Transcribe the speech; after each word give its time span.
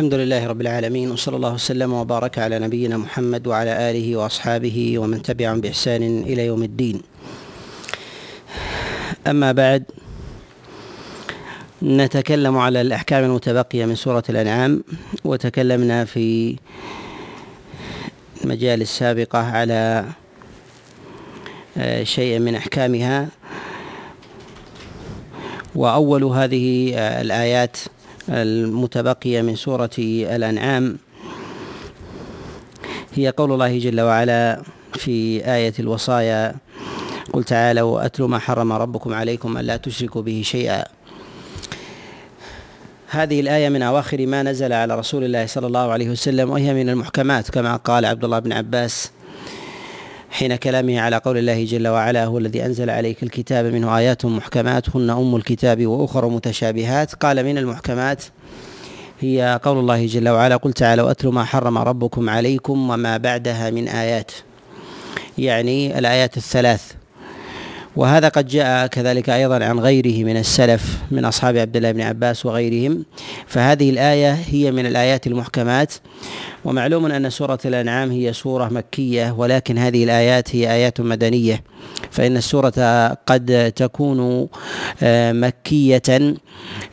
الحمد 0.00 0.14
لله 0.14 0.46
رب 0.46 0.60
العالمين 0.60 1.10
وصلى 1.10 1.36
الله 1.36 1.54
وسلم 1.54 1.92
وبارك 1.92 2.38
على 2.38 2.58
نبينا 2.58 2.96
محمد 2.96 3.46
وعلى 3.46 3.90
آله 3.90 4.16
وأصحابه 4.16 4.98
ومن 4.98 5.22
تبعهم 5.22 5.60
بإحسان 5.60 6.22
إلى 6.22 6.46
يوم 6.46 6.62
الدين. 6.62 7.02
أما 9.26 9.52
بعد 9.52 9.84
نتكلم 11.82 12.58
على 12.58 12.80
الأحكام 12.80 13.24
المتبقية 13.24 13.84
من 13.84 13.94
سورة 13.94 14.22
الأنعام 14.28 14.84
وتكلمنا 15.24 16.04
في 16.04 16.56
المجال 18.44 18.80
السابقه 18.80 19.38
على 19.38 20.04
آه، 21.76 22.04
شيء 22.04 22.38
من 22.38 22.54
أحكامها 22.54 23.28
وأول 25.74 26.24
هذه 26.24 26.94
آه، 26.94 27.20
الآيات 27.20 27.76
المتبقية 28.28 29.42
من 29.42 29.56
سورة 29.56 29.90
الأنعام. 29.98 30.98
هي 33.14 33.28
قول 33.28 33.52
الله 33.52 33.78
جل 33.78 34.00
وعلا 34.00 34.62
في 34.94 35.44
آية 35.54 35.72
الوصايا 35.78 36.54
قل 37.32 37.44
تعالوا 37.44 38.06
أتلوا 38.06 38.28
ما 38.28 38.38
حرم 38.38 38.72
ربكم 38.72 39.14
عليكم 39.14 39.58
ألا 39.58 39.76
تشركوا 39.76 40.22
به 40.22 40.42
شيئا. 40.44 40.84
هذه 43.08 43.40
الآية 43.40 43.68
من 43.68 43.82
أواخر 43.82 44.26
ما 44.26 44.42
نزل 44.42 44.72
على 44.72 44.98
رسول 44.98 45.24
الله 45.24 45.46
صلى 45.46 45.66
الله 45.66 45.92
عليه 45.92 46.10
وسلم 46.10 46.50
وهي 46.50 46.74
من 46.74 46.88
المحكمات 46.88 47.50
كما 47.50 47.76
قال 47.76 48.04
عبد 48.04 48.24
الله 48.24 48.38
بن 48.38 48.52
عباس. 48.52 49.10
حين 50.30 50.56
كلامه 50.56 51.00
على 51.00 51.16
قول 51.16 51.38
الله 51.38 51.64
جل 51.64 51.88
وعلا 51.88 52.24
هو 52.24 52.38
الذي 52.38 52.66
أنزل 52.66 52.90
عليك 52.90 53.22
الكتاب 53.22 53.64
منه 53.66 53.98
آيات 53.98 54.24
محكمات 54.24 54.96
هن 54.96 55.10
أم 55.10 55.36
الكتاب 55.36 55.86
وأخر 55.86 56.28
متشابهات. 56.28 57.14
قال 57.14 57.44
من 57.44 57.58
المحكمات؟ 57.58 58.24
هي 59.20 59.60
قول 59.62 59.78
الله 59.78 60.06
جل 60.06 60.28
وعلا 60.28 60.56
قل 60.56 60.72
تعالوا 60.72 61.10
اتلوا 61.10 61.32
ما 61.32 61.44
حرم 61.44 61.78
ربكم 61.78 62.30
عليكم 62.30 62.90
وما 62.90 63.16
بعدها 63.16 63.70
من 63.70 63.88
آيات. 63.88 64.30
يعني 65.38 65.98
الآيات 65.98 66.36
الثلاث. 66.36 66.99
وهذا 67.96 68.28
قد 68.28 68.46
جاء 68.46 68.86
كذلك 68.86 69.30
أيضا 69.30 69.64
عن 69.64 69.80
غيره 69.80 70.24
من 70.24 70.36
السلف 70.36 70.98
من 71.10 71.24
أصحاب 71.24 71.56
عبد 71.56 71.76
الله 71.76 71.92
بن 71.92 72.00
عباس 72.00 72.46
وغيرهم. 72.46 73.04
فهذه 73.46 73.90
الآية 73.90 74.32
هي 74.32 74.72
من 74.72 74.86
الآيات 74.86 75.26
المحكمات. 75.26 75.94
ومعلوم 76.64 77.06
أن 77.06 77.30
سورة 77.30 77.58
الأنعام 77.64 78.10
هي 78.10 78.32
سورة 78.32 78.68
مكية 78.68 79.34
ولكن 79.38 79.78
هذه 79.78 80.04
الآيات 80.04 80.56
هي 80.56 80.72
آيات 80.72 81.00
مدنية. 81.00 81.62
فإن 82.10 82.36
السورة 82.36 83.08
قد 83.26 83.72
تكون 83.76 84.48
آه، 85.02 85.32
مكية 85.32 86.02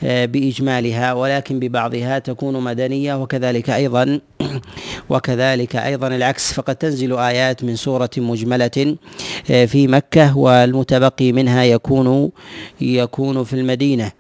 آه، 0.04 0.26
بإجمالها 0.26 1.14
ولكن 1.14 1.60
ببعضها 1.60 2.20
تكون 2.20 2.64
مدنية 2.64 3.22
وكذلك 3.22 3.70
أيضا 3.70 4.20
وكذلك 5.10 5.76
أيضا 5.76 6.08
العكس. 6.08 6.54
فقد 6.54 6.76
تنزل 6.76 7.18
آيات 7.18 7.64
من 7.64 7.76
سورة 7.76 8.10
مجملة 8.18 8.96
آه، 9.52 9.66
في 9.66 9.88
مكة 9.88 10.38
والمتبقي 10.38 11.32
منها 11.32 11.64
يكون 11.64 12.32
يكون 12.82 13.44
في 13.44 13.54
المدينة 13.54 14.12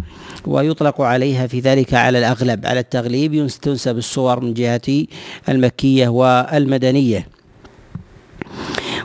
ويطلق 0.45 1.01
عليها 1.01 1.47
في 1.47 1.59
ذلك 1.59 1.93
على 1.93 2.19
الأغلب 2.19 2.65
على 2.65 2.79
التغليب 2.79 3.47
تنسب 3.47 3.97
الصور 3.97 4.39
من 4.39 4.53
جهة 4.53 5.05
المكية 5.49 6.07
والمدنية. 6.07 7.36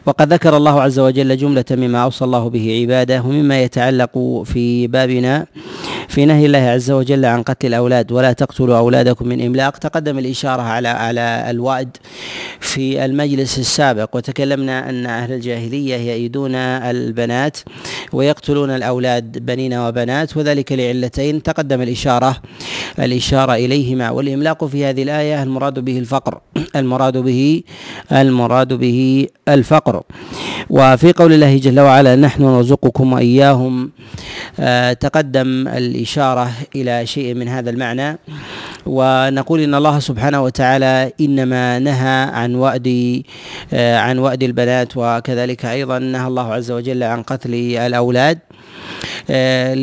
وقد 0.06 0.32
ذكر 0.32 0.56
الله 0.56 0.82
عز 0.82 0.98
وجل 0.98 1.36
جملة 1.36 1.64
مما 1.70 1.98
أوصى 2.02 2.24
الله 2.24 2.50
به 2.50 2.78
عباده 2.80 3.22
ومما 3.22 3.62
يتعلق 3.62 4.42
في 4.44 4.86
بابنا 4.86 5.46
في 6.08 6.24
نهي 6.24 6.46
الله 6.46 6.58
عز 6.58 6.90
وجل 6.90 7.24
عن 7.24 7.42
قتل 7.42 7.66
الأولاد. 7.68 8.12
ولا 8.12 8.32
تقتلوا 8.32 8.78
أولادكم 8.78 9.28
من 9.28 9.38
إملاق. 9.46 9.78
تقدم 9.78 10.18
الإشارة 10.18 10.62
على 10.62 10.88
على 10.88 11.46
الوأد 11.50 11.96
في 12.60 13.04
المجلس 13.04 13.58
السابق. 13.58 14.16
وتكلمنا 14.16 14.90
أن 14.90 15.06
أهل 15.06 15.32
الجاهلية 15.32 15.96
يئدون 15.96 16.54
البنات 16.54 17.58
ويقتلون 18.12 18.70
الأولاد 18.70 19.38
بنين 19.38 19.74
وبنات 19.74 20.36
وذلك 20.36 20.72
لعلتين. 20.72 21.42
تقدم 21.42 21.82
الإشارة 21.82 22.36
الإشارة 22.98 23.54
إليهما. 23.54 24.10
والإملاق 24.10 24.64
في 24.64 24.84
هذه 24.84 25.02
الآية 25.02 25.42
المراد 25.42 25.78
به 25.78 25.98
الفقر 25.98 26.40
المراد 26.76 27.16
به 27.16 27.62
المراد 28.12 28.72
به 28.72 29.26
الفقر. 29.48 29.91
وفي 30.70 31.12
قول 31.12 31.32
الله 31.32 31.58
جل 31.58 31.80
وعلا 31.80 32.16
نحن 32.16 32.42
نرزقكم 32.42 33.12
وإياهم. 33.12 33.90
آه، 34.60 34.92
تقدم 34.92 35.68
الإشارة 35.68 36.50
إلى 36.76 37.06
شيء 37.06 37.34
من 37.34 37.48
هذا 37.48 37.70
المعنى. 37.70 38.18
ونقول 38.86 39.60
إن 39.60 39.74
الله 39.74 39.98
سبحانه 39.98 40.42
وتعالى 40.42 41.12
إنما 41.20 41.78
نهى 41.78 42.18
عن 42.32 42.54
وأد 42.54 43.22
آه، 43.72 43.98
عن 43.98 44.18
وأد 44.18 44.42
البنات 44.42 44.92
وكذلك 44.96 45.64
أيضا 45.64 45.98
نهى 45.98 46.26
الله 46.26 46.52
عز 46.52 46.70
وجل 46.70 47.02
عن 47.02 47.22
قتل 47.22 47.54
الأولاد. 47.76 48.38
آه، 49.30 49.74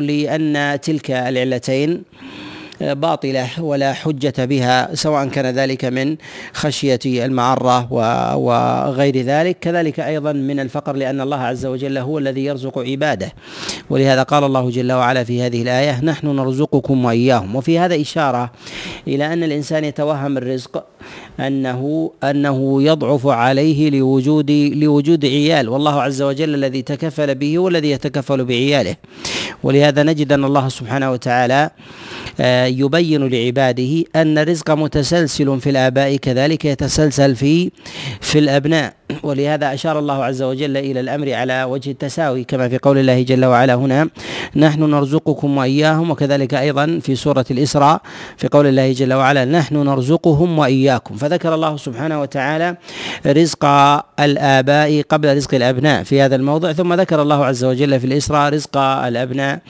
لأن 0.00 0.78
تلك 0.82 1.10
العلتين 1.10 2.02
باطلة 2.80 3.62
ولا 3.62 3.92
حجة 3.92 4.44
بها 4.44 4.94
سواء 4.94 5.28
كان 5.28 5.46
ذلك 5.46 5.84
من 5.84 6.16
خشية 6.52 6.98
المعرة 7.06 7.92
وغير 8.36 9.16
ذلك. 9.16 9.58
كذلك 9.58 10.00
أيضا 10.00 10.32
من 10.32 10.60
الفقر 10.60 10.96
لأن 10.96 11.20
الله 11.20 11.40
عز 11.40 11.66
وجل 11.66 11.98
هو 11.98 12.18
الذي 12.18 12.44
يرزق 12.44 12.78
عباده. 12.78 13.32
ولهذا 13.90 14.22
قال 14.22 14.44
الله 14.44 14.70
جل 14.70 14.92
وعلا 14.92 15.24
في 15.24 15.42
هذه 15.42 15.62
الآية 15.62 16.04
نحن 16.04 16.26
نرزقكم 16.26 17.04
وإياهم. 17.04 17.56
وفي 17.56 17.78
هذا 17.78 18.00
إشارة 18.00 18.50
إلى 19.08 19.32
أن 19.32 19.44
الإنسان 19.44 19.84
يتوهم 19.84 20.36
الرزق 20.36 20.84
انه 21.40 22.10
أنه 22.24 22.82
يضعف 22.82 23.26
عليه 23.26 23.90
لوجود 23.90 24.50
لوجود 24.50 25.24
عيال. 25.24 25.68
والله 25.68 26.02
عز 26.02 26.22
وجل 26.22 26.54
الذي 26.54 26.82
تكفل 26.82 27.34
به 27.34 27.58
هو 27.58 27.68
الذي 27.68 27.90
يتكفل 27.90 28.44
بعياله. 28.44 28.96
ولهذا 29.62 30.02
نجد 30.02 30.32
أن 30.32 30.44
الله 30.44 30.68
سبحانه 30.68 31.12
وتعالى 31.12 31.70
آه، 32.40 32.66
يبين 32.66 33.28
لعباده 33.28 34.04
أن 34.16 34.38
الرزق 34.38 34.70
متسلسل 34.70 35.60
في 35.60 35.70
الآباء 35.70 36.16
كذلك 36.16 36.64
يتسلسل 36.64 37.36
في 37.36 37.70
في 38.20 38.38
الأبناء. 38.38 38.94
ولهذا 39.22 39.74
أشار 39.74 39.98
الله 39.98 40.24
عز 40.24 40.42
وجل 40.42 40.76
إلى 40.76 41.00
الأمر 41.00 41.32
على 41.32 41.64
وجه 41.64 41.90
التساوي 41.90 42.44
كما 42.44 42.68
في 42.68 42.78
قول 42.78 42.98
الله 42.98 43.22
جل 43.22 43.44
وعلا 43.44 43.74
هنا 43.74 44.08
نحن 44.56 44.82
نرزقكم 44.90 45.56
وإياهم 45.58 46.10
وكذلك 46.10 46.54
أيضا 46.54 46.98
في 47.02 47.14
سورة 47.14 47.44
الإسراء 47.50 48.00
في 48.36 48.48
قول 48.48 48.66
الله 48.66 48.92
جل 48.92 49.12
وعلا 49.14 49.44
نحن 49.44 49.76
نرزقهم 49.76 50.58
وإياكم 50.58 51.16
فذكر 51.16 51.54
الله 51.54 51.76
سبحانه 51.76 52.20
وتعالى 52.20 52.76
رزق 53.26 53.64
الآباء 54.20 55.02
قبل 55.08 55.36
رزق 55.36 55.54
الأبناء 55.54 56.02
في 56.02 56.20
هذا 56.20 56.36
الموضع 56.36 56.72
ثم 56.72 56.94
ذكر 56.94 57.22
الله 57.22 57.44
عز 57.44 57.64
وجل 57.64 58.00
في 58.00 58.06
الإسراء 58.06 58.52
رزق 58.52 58.76
الأبناء 58.78 59.60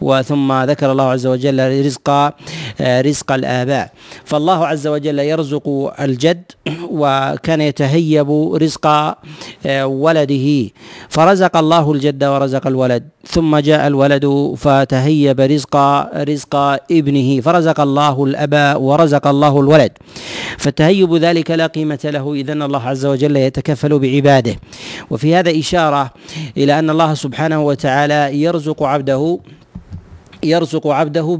وثم 0.00 0.52
ذكر 0.62 0.92
الله 0.92 1.10
عز 1.10 1.26
وجل 1.26 1.84
رزق 1.86 2.32
رزق 2.80 3.32
الآباء. 3.32 3.90
فالله 4.24 4.66
عز 4.66 4.86
وجل 4.86 5.18
يرزق 5.18 5.92
الجد 6.00 6.42
وكان 6.90 7.60
يتهيب 7.60 8.30
رزق 8.54 8.81
آه، 8.86 9.86
ولده. 9.86 10.70
فرزق 11.08 11.56
الله 11.56 11.92
الجد 11.92 12.24
ورزق 12.24 12.66
الولد. 12.66 13.02
ثم 13.26 13.56
جاء 13.56 13.86
الولد 13.86 14.54
فتهيب 14.56 15.40
رزق 15.40 15.76
رزق 16.16 16.54
ابنه. 16.90 17.40
فرزق 17.40 17.80
الله 17.80 18.24
الأب 18.24 18.76
ورزق 18.80 19.26
الله 19.26 19.60
الولد. 19.60 19.92
فتهيب 20.58 21.14
ذلك 21.14 21.50
لا 21.50 21.66
قيمة 21.66 21.98
له 22.04 22.34
إذا 22.34 22.52
الله 22.52 22.82
عز 22.88 23.06
وجل 23.06 23.36
يتكفل 23.36 23.98
بعباده. 23.98 24.56
وفي 25.10 25.34
هذا 25.34 25.58
إشارة 25.58 26.10
إلى 26.56 26.78
أن 26.78 26.90
الله 26.90 27.14
سبحانه 27.14 27.62
وتعالى 27.62 28.42
يرزق 28.42 28.82
عبده. 28.82 29.38
يرزق 30.44 30.86
عبده 30.86 31.38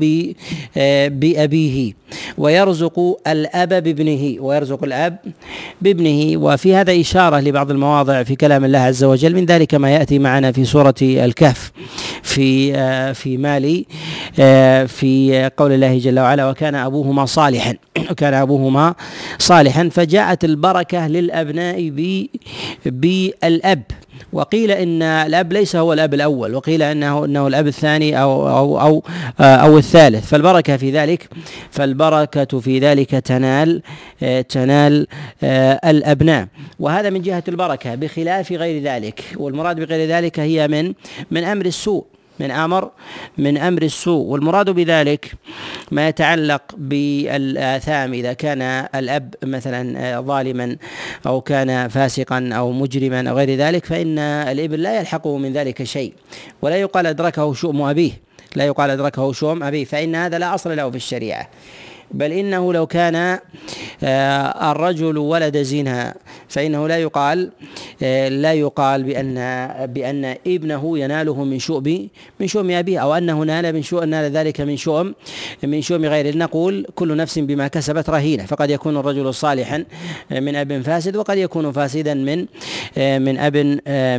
آه، 0.76 1.08
بأبيه 1.08 1.92
ويرزق 2.38 3.16
الأب 3.26 3.68
بابنه 3.68 4.36
ويرزق 4.40 4.84
الأب 4.84 5.18
بابنه. 5.82 6.36
وفي 6.36 6.74
هذا 6.74 7.00
إشارة 7.00 7.40
لبعض 7.40 7.70
المواضع 7.70 8.22
في 8.22 8.36
كلام 8.36 8.64
الله 8.64 8.78
عز 8.78 9.04
وجل 9.04 9.34
من 9.34 9.44
ذلك 9.44 9.74
ما 9.74 9.90
يأتي 9.90 10.18
معنا 10.18 10.52
في 10.52 10.64
سورة 10.64 10.94
الكهف 11.02 11.72
في 12.22 12.74
آه، 12.76 13.12
في 13.12 13.36
مالي 13.36 13.86
آه، 14.38 14.84
في 14.84 15.50
قول 15.56 15.72
الله 15.72 15.98
جل 15.98 16.20
وعلا 16.20 16.50
وكان 16.50 16.74
أبوهما 16.74 17.26
صالحا 17.26 17.74
وكان 18.10 18.34
أبوهما 18.34 18.94
صالحا 19.38 19.88
فجاءت 19.88 20.44
البركة 20.44 21.06
للأبناء 21.08 21.90
بالأب. 22.86 23.82
وقيل 24.32 24.70
إن 24.70 25.02
الأب 25.02 25.52
ليس 25.52 25.76
هو 25.76 25.92
الأب 25.92 26.14
الأول 26.14 26.54
وقيل 26.54 26.82
انه 26.82 27.24
إنه 27.24 27.46
الأب 27.46 27.66
الثاني 27.66 28.22
أو 28.22 28.48
أو 28.48 28.80
أو 28.80 29.02
أو 29.40 29.78
الثالث. 29.78 30.26
فالبركة 30.26 30.76
في 30.76 30.90
ذلك 30.90 31.28
فالبركة 31.70 32.60
في 32.60 32.78
ذلك 32.78 33.10
تنال 33.10 33.82
تنال 34.48 35.06
الأبناء. 35.84 36.48
وهذا 36.80 37.10
من 37.10 37.22
جهة 37.22 37.44
البركة 37.48 37.94
بخلاف 37.94 38.52
غير 38.52 38.82
ذلك. 38.82 39.24
والمراد 39.36 39.80
بغير 39.80 40.08
ذلك 40.08 40.40
هي 40.40 40.68
من 40.68 40.92
من 41.30 41.44
أمر 41.44 41.66
السوء. 41.66 42.04
من 42.40 42.50
أمر 42.50 42.90
من 43.38 43.58
أمر 43.58 43.82
السوء 43.82 44.26
والمراد 44.26 44.70
بذلك 44.70 45.32
ما 45.90 46.08
يتعلق 46.08 46.62
بالآثام 46.76 48.12
إذا 48.12 48.32
كان 48.32 48.62
الأب 48.94 49.34
مثلا 49.42 50.20
ظالما 50.20 50.76
أو 51.26 51.40
كان 51.40 51.88
فاسقا 51.88 52.50
أو 52.52 52.72
مجرما 52.72 53.30
أو 53.30 53.36
غير 53.36 53.50
ذلك 53.50 53.84
فإن 53.86 54.18
الابن 54.18 54.76
لا 54.76 55.00
يلحقه 55.00 55.36
من 55.38 55.52
ذلك 55.52 55.82
شيء 55.82 56.12
ولا 56.62 56.76
يقال 56.76 57.06
أدركه 57.06 57.54
شؤم 57.54 57.82
أبيه 57.82 58.12
لا 58.56 58.64
يقال 58.64 58.90
أدركه 58.90 59.32
شؤم 59.32 59.62
أبيه 59.62 59.84
فإن 59.84 60.14
هذا 60.14 60.38
لا 60.38 60.54
أصل 60.54 60.76
له 60.76 60.90
في 60.90 60.96
الشريعة. 60.96 61.48
بل 62.12 62.32
إنه 62.32 62.72
لو 62.72 62.86
كان 62.86 63.38
آه، 64.04 64.72
الرجل 64.72 65.18
ولد 65.18 65.62
زنا 65.62 66.14
فإنه 66.48 66.88
لا 66.88 66.98
يقال 66.98 67.50
آه، 68.02 68.28
لا 68.28 68.52
يقال 68.52 69.02
بأن 69.02 69.34
بأن 69.86 70.36
ابنه 70.46 70.98
يناله 70.98 71.44
من 71.44 71.58
شؤم 71.58 72.08
من 72.40 72.46
شؤم 72.46 72.70
أبيه 72.70 72.98
أو 72.98 73.14
أنه 73.14 73.42
نال 73.42 73.72
من 73.72 73.82
شؤم 73.82 74.04
نال 74.04 74.32
ذلك 74.32 74.60
من 74.60 74.76
شؤم 74.76 75.14
من 75.62 75.82
شؤم 75.82 76.04
غيره. 76.04 76.36
نقول 76.36 76.86
كل 76.94 77.16
نفس 77.16 77.38
بما 77.38 77.68
كسبت 77.68 78.10
رهينة. 78.10 78.46
فقد 78.46 78.70
يكون 78.70 78.96
الرجل 78.96 79.34
صالحا 79.34 79.84
من 80.30 80.56
أب 80.56 80.82
فاسد 80.82 81.16
وقد 81.16 81.38
يكون 81.38 81.72
فاسدا 81.72 82.14
من 82.14 82.46
آه، 82.98 83.18
من 83.18 83.38
أب 83.38 83.56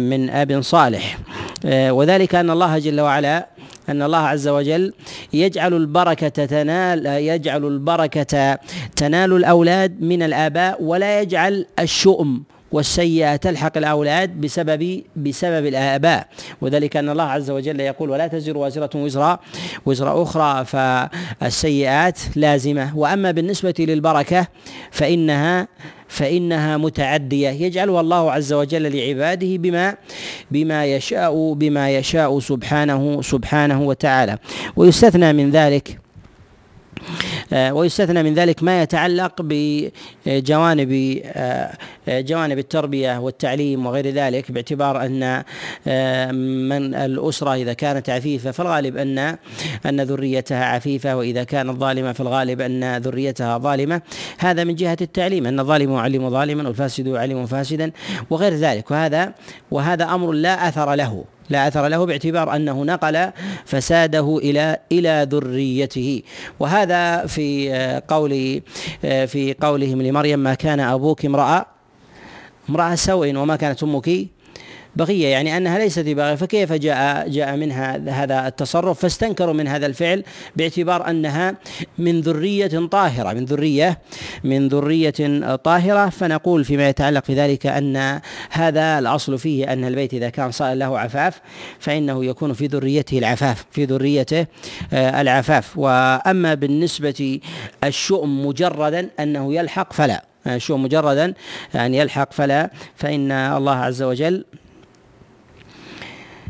من 0.01 0.29
أب 0.29 0.61
صالح. 0.61 1.17
وذلك 1.65 2.35
أن 2.35 2.49
الله 2.49 2.79
جل 2.79 3.01
وعلا 3.01 3.47
أن 3.89 4.01
الله 4.01 4.17
عز 4.17 4.47
وجل 4.47 4.93
يجعل 5.33 5.73
البركة 5.73 6.45
تنال 6.45 7.05
يجعل 7.05 7.65
البركة 7.65 8.59
تنال 8.95 9.33
الأولاد 9.33 10.01
من 10.01 10.23
الآباء 10.23 10.83
ولا 10.83 11.21
يجعل 11.21 11.65
الشؤم 11.79 12.43
والسيئة 12.73 13.35
تلحق 13.35 13.77
الأولاد 13.77 14.41
بسبب 14.41 15.03
بسبب 15.15 15.65
الآباء. 15.65 16.27
وذلك 16.61 16.97
أن 16.97 17.09
الله 17.09 17.23
عز 17.23 17.51
وجل 17.51 17.79
يقول 17.79 18.09
ولا 18.09 18.27
تزر 18.27 18.57
وازرة 18.57 18.89
وزر 18.95 19.37
وزر 19.85 20.23
أخرى 20.23 20.65
فالسيئات 20.65 22.19
لازمة. 22.35 22.97
وأما 22.97 23.31
بالنسبة 23.31 23.73
للبركة 23.79 24.47
فإنها 24.91 25.67
فإنها 26.07 26.77
متعدية. 26.77 27.49
يجعلها 27.49 28.01
الله 28.01 28.31
عز 28.31 28.53
وجل 28.53 28.95
لعباده 28.95 29.57
بما 29.57 29.95
بما 30.51 30.85
يشاء 30.85 31.53
بما 31.53 31.89
يشاء 31.89 32.39
سبحانه 32.39 33.21
سبحانه 33.21 33.81
وتعالى. 33.81 34.37
ويستثنى 34.75 35.33
من 35.33 35.51
ذلك 35.51 36.02
ويستثنى 37.53 38.23
من 38.23 38.33
ذلك 38.33 38.63
ما 38.63 38.81
يتعلق 38.81 39.41
بجوانب 39.41 41.21
آه، 42.07 42.21
جوانب 42.21 42.59
التربية 42.59 43.19
والتعليم 43.19 43.85
وغير 43.85 44.09
ذلك 44.09 44.51
باعتبار 44.51 45.05
أن 45.05 45.43
آه، 45.87 46.31
من 46.31 46.95
الأسرة 46.95 47.53
إذا 47.53 47.73
كانت 47.73 48.09
عفيفة 48.09 48.51
فالغالب 48.51 48.97
أن 48.97 49.37
أن 49.85 50.01
ذريتها 50.01 50.65
عفيفة 50.65 51.17
وإذا 51.17 51.43
كانت 51.43 51.79
ظالمة 51.79 52.11
فالغالب 52.11 52.61
أن 52.61 52.97
ذريتها 52.97 53.57
ظالمة. 53.57 54.01
هذا 54.37 54.63
من 54.63 54.75
جهة 54.75 54.97
التعليم 55.01 55.47
أن 55.47 55.59
الظالم 55.59 55.93
يعلم 55.93 56.29
ظالما 56.29 56.67
والفاسد 56.67 57.07
يعلم 57.07 57.45
فاسدا 57.45 57.91
وغير 58.29 58.53
ذلك. 58.53 58.91
وهذا 58.91 59.33
وهذا 59.71 60.05
أمر 60.05 60.31
لا 60.31 60.67
أثر 60.67 60.93
له. 60.95 61.23
لا 61.49 61.67
أثر 61.67 61.87
له 61.87 62.05
باعتبار 62.05 62.55
انه 62.55 62.83
نقل 62.83 63.31
فساده 63.65 64.37
إلى 64.37 64.77
إلى 64.91 65.27
ذريته. 65.31 66.21
وهذا 66.59 67.25
في 67.25 67.71
قول 68.07 68.61
في 69.01 69.55
قولهم 69.61 70.01
لمريم 70.01 70.39
ما 70.39 70.53
كان 70.53 70.79
أبوك 70.79 71.25
امرأ 71.25 71.65
امرأة 72.69 72.95
سوء 72.95 73.35
وما 73.35 73.55
كانت 73.55 73.83
أمك 73.83 74.09
بغية 74.95 75.27
يعني 75.27 75.57
أنها 75.57 75.79
ليست 75.79 75.99
ببغية 75.99 76.35
فكيف 76.35 76.73
جاء 76.73 77.29
جاء 77.29 77.55
منها 77.55 78.23
هذا 78.23 78.47
التصرف؟ 78.47 78.99
فاستنكروا 78.99 79.53
من 79.53 79.67
هذا 79.67 79.85
الفعل 79.85 80.23
باعتبار 80.55 81.09
أنها 81.09 81.55
من 81.97 82.21
ذرية 82.21 82.87
طاهرة 82.87 83.33
من 83.33 83.45
ذرية 83.45 83.99
من 84.43 84.67
ذرية 84.67 85.55
طاهرة. 85.55 86.09
فنقول 86.09 86.65
فيما 86.65 86.89
يتعلق 86.89 87.23
في 87.25 87.33
ذلك 87.33 87.65
أن 87.65 88.19
هذا 88.49 88.99
الأصل 88.99 89.37
فيه 89.37 89.73
أن 89.73 89.85
البيت 89.85 90.13
إذا 90.13 90.29
كان 90.29 90.51
صار 90.51 90.73
له 90.73 90.99
عفاف 90.99 91.41
فإنه 91.79 92.25
يكون 92.25 92.53
في 92.53 92.67
ذريته 92.67 93.17
العفاف 93.17 93.65
في 93.71 93.85
ذريته 93.85 94.45
آه، 94.93 95.21
العفاف. 95.21 95.77
وأما 95.77 96.53
بالنسبة 96.53 97.39
الشؤم 97.83 98.45
مجردا 98.45 99.09
أنه 99.19 99.53
يلحق 99.53 99.93
فلا 99.93 100.25
الشؤم 100.47 100.83
مجردا 100.83 101.33
أن 101.75 101.93
يلحق 101.93 102.33
فلا 102.33 102.69
فإن 102.95 103.31
الله 103.31 103.75
عز 103.75 104.03
وجل 104.03 104.45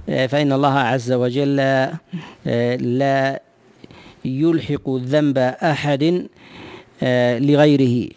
فإن 0.08 0.54
الله 0.54 0.80
عز 0.80 1.12
وجل 1.12 1.60
آه، 1.60 2.76
لا 2.76 3.42
يلحق 4.26 4.90
ذنب 4.90 5.38
أحد 5.38 6.28
آه، 7.04 7.40
لغيره. 7.40 8.10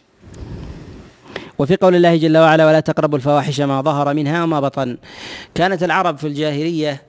وفي 1.58 1.76
قول 1.76 1.94
الله 1.94 2.16
جل 2.16 2.36
وعلا 2.36 2.66
ولا 2.66 2.80
تقربوا 2.80 3.18
الفواحش 3.18 3.60
ما 3.60 3.82
ظهر 3.82 4.14
منها 4.14 4.44
وما 4.44 4.60
بطن 4.60 4.96
كانت 5.54 5.82
العرب 5.82 6.18
في 6.18 6.26
الجاهلية 6.26 7.02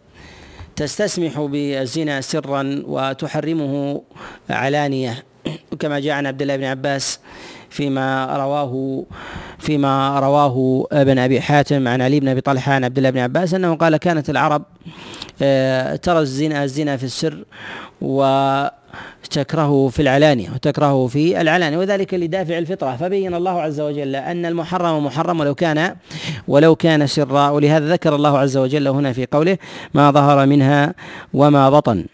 تستسمح 0.76 1.40
بالزنا 1.42 2.22
سرا 2.22 2.84
وتحرمه 2.86 4.02
علانية. 4.50 5.24
كما 5.80 6.00
جاء 6.00 6.14
عن 6.14 6.26
عبد 6.26 6.42
الله 6.42 6.56
بن 6.56 6.64
عباس 6.64 7.20
فيما 7.69 8.38
رواه 8.38 9.04
فيما 9.60 10.19
رواه 10.19 10.88
ابن 10.92 11.19
أبي 11.19 11.42
حاتم 11.42 11.88
عن 11.88 12.02
علي 12.02 12.19
بن 12.19 12.28
أبي 12.28 12.42
طلحة 12.42 12.74
عن 12.74 12.84
عبد 12.84 12.98
الله 12.98 13.10
بن 13.10 13.19
عباس 13.19 13.54
أنه 13.54 13.75
قال 13.75 13.98
كانت 13.98 14.30
العرب 14.30 14.64
آه، 15.42 15.96
ترى 15.96 16.19
الزنا 16.19 16.64
الزنا 16.64 16.98
في 16.98 17.04
السر 17.04 17.44
وتكرهه 18.02 19.90
في 19.92 20.02
العلانية 20.02 20.50
وتكرهه 20.50 21.08
في 21.08 21.42
العلانية 21.42 21.78
وذلك 21.78 22.14
لدافع 22.14 22.58
الفطرة. 22.58 22.96
فبين 22.96 23.34
الله 23.34 23.62
عز 23.62 23.80
وجل 23.81 24.16
أن 24.16 24.46
المحرم 24.46 25.06
محرم 25.06 25.40
ولو 25.40 25.56
كان 25.56 25.96
ولو 26.48 26.75
كان 26.75 27.08
سرا 27.08 27.50
ولهذا 27.50 27.94
ذكر 27.94 28.16
الله 28.16 28.38
عز 28.38 28.58
وجل 28.58 28.88
هنا 28.88 29.14
في 29.14 29.28
قوله 29.31 29.58
ما 29.94 30.12
ظهر 30.12 30.46
منها 30.46 30.94
وما 31.34 31.69
بطن 31.69 32.06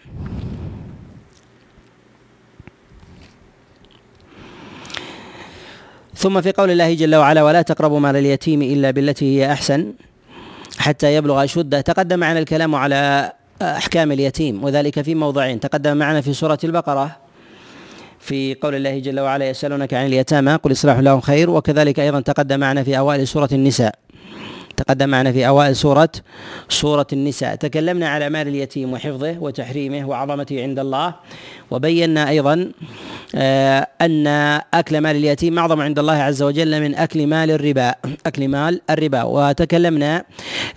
ثم 6.23 6.41
في 6.41 6.51
قول 6.51 6.71
الله 6.71 6.93
جل 6.93 7.15
وعلا 7.15 7.43
ولا 7.43 7.61
تقربوا 7.61 7.99
مال 7.99 8.15
اليتيم 8.15 8.61
إلا 8.61 8.91
بالتي 8.91 9.25
هي 9.25 9.51
أحسن 9.51 9.93
حتى 10.77 11.15
يبلغ 11.15 11.43
اشده 11.43 11.81
تقدم 11.81 12.19
معنا 12.19 12.39
الكلام 12.39 12.75
على 12.75 13.31
أحكام 13.61 14.11
اليتيم 14.11 14.63
وذلك 14.63 15.01
في 15.01 15.15
موضعين. 15.15 15.59
تقدم 15.59 15.97
معنا 15.97 16.21
في 16.21 16.33
سورة 16.33 16.57
البقرة 16.63 17.15
في 18.19 18.55
قول 18.61 18.75
الله 18.75 18.99
جل 18.99 19.19
وعلا 19.19 19.49
يسألونك 19.49 19.93
عن 19.93 20.05
اليتامى 20.05 20.55
قل 20.55 20.71
إصلاح 20.71 20.99
لهم 20.99 21.21
خير 21.21 21.49
وكذلك 21.49 21.99
أيضا 21.99 22.19
تقدم 22.19 22.59
معنا 22.59 22.83
في 22.83 22.97
أوائل 22.97 23.27
سورة 23.27 23.49
النساء. 23.51 23.95
تقدم 24.77 25.09
معنا 25.09 25.31
في 25.31 25.47
أوائل 25.47 25.75
سوره 25.75 26.09
سورة 26.69 27.07
النساء. 27.13 27.55
تكلمنا 27.55 28.09
على 28.09 28.29
مال 28.29 28.47
اليتيم 28.47 28.93
وحفظه 28.93 29.37
وتحريمه 29.39 30.09
وعظمته 30.09 30.63
عند 30.63 30.79
الله. 30.79 31.13
وبينا 31.71 32.29
أيضا 32.29 32.71
آه، 33.35 33.87
أن 34.01 34.27
أكل 34.73 35.01
مال 35.01 35.15
اليتيم 35.15 35.59
أعظم 35.59 35.81
عند 35.81 35.99
الله 35.99 36.13
عز 36.13 36.43
وجل 36.43 36.81
من 36.81 36.95
أكل 36.95 37.27
مال 37.27 37.51
الربا 37.51 37.95
أكل 38.25 38.47
مال 38.47 38.81
الربا. 38.89 39.23
وتكلمنا 39.23 40.23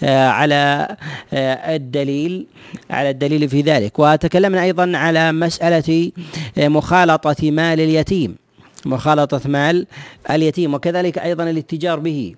آه، 0.02 0.28
على 0.28 0.96
آه، 1.32 1.76
الدليل 1.76 2.46
على 2.90 3.10
الدليل 3.10 3.48
في 3.48 3.60
ذلك. 3.60 3.98
وتكلمنا 3.98 4.62
أيضا 4.62 4.92
على 4.94 5.32
مسألة 5.32 6.12
مخالطة 6.58 7.50
مال 7.50 7.80
اليتيم. 7.80 8.45
مخالطة 8.84 9.40
مال 9.44 9.86
اليتيم 10.30 10.74
وكذلك 10.74 11.18
أيضا 11.18 11.50
الاتجار 11.50 11.98
به. 11.98 12.34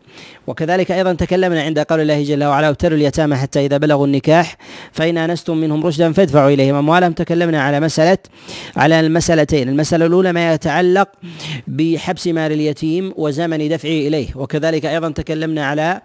وكذلك 0.47 0.90
أيضا 0.90 1.12
تكلمنا 1.12 1.62
عند 1.62 1.78
قول 1.78 2.00
الله 2.00 2.23
جل 2.23 2.45
وعلا 2.45 2.68
ابتلوا 2.68 2.97
اليتامى 2.99 3.37
حتى 3.37 3.66
إذا 3.66 3.76
بلغوا 3.76 4.07
النكاح 4.07 4.57
فإن 4.92 5.18
آنستم 5.18 5.57
منهم 5.57 5.87
رشدا 5.87 6.12
فادفعوا 6.12 6.50
إليهم. 6.50 6.75
أموالهم 6.75 7.12
تكلمنا 7.12 7.62
على 7.62 7.80
مسألة 7.80 8.18
على 8.76 9.00
المسألتين. 9.00 9.68
المسألة 9.68 10.07
الأولى 10.07 10.33
ما 10.33 10.52
يتعلق 10.54 11.09
بحبس 11.66 12.26
مال 12.26 12.52
اليتيم 12.52 13.12
وزمن 13.16 13.68
دفعه 13.68 13.90
إليه. 13.90 14.28
وكذلك 14.35 14.87
أيضا 14.87 15.11
تكلمنا 15.11 15.66
على 15.66 16.00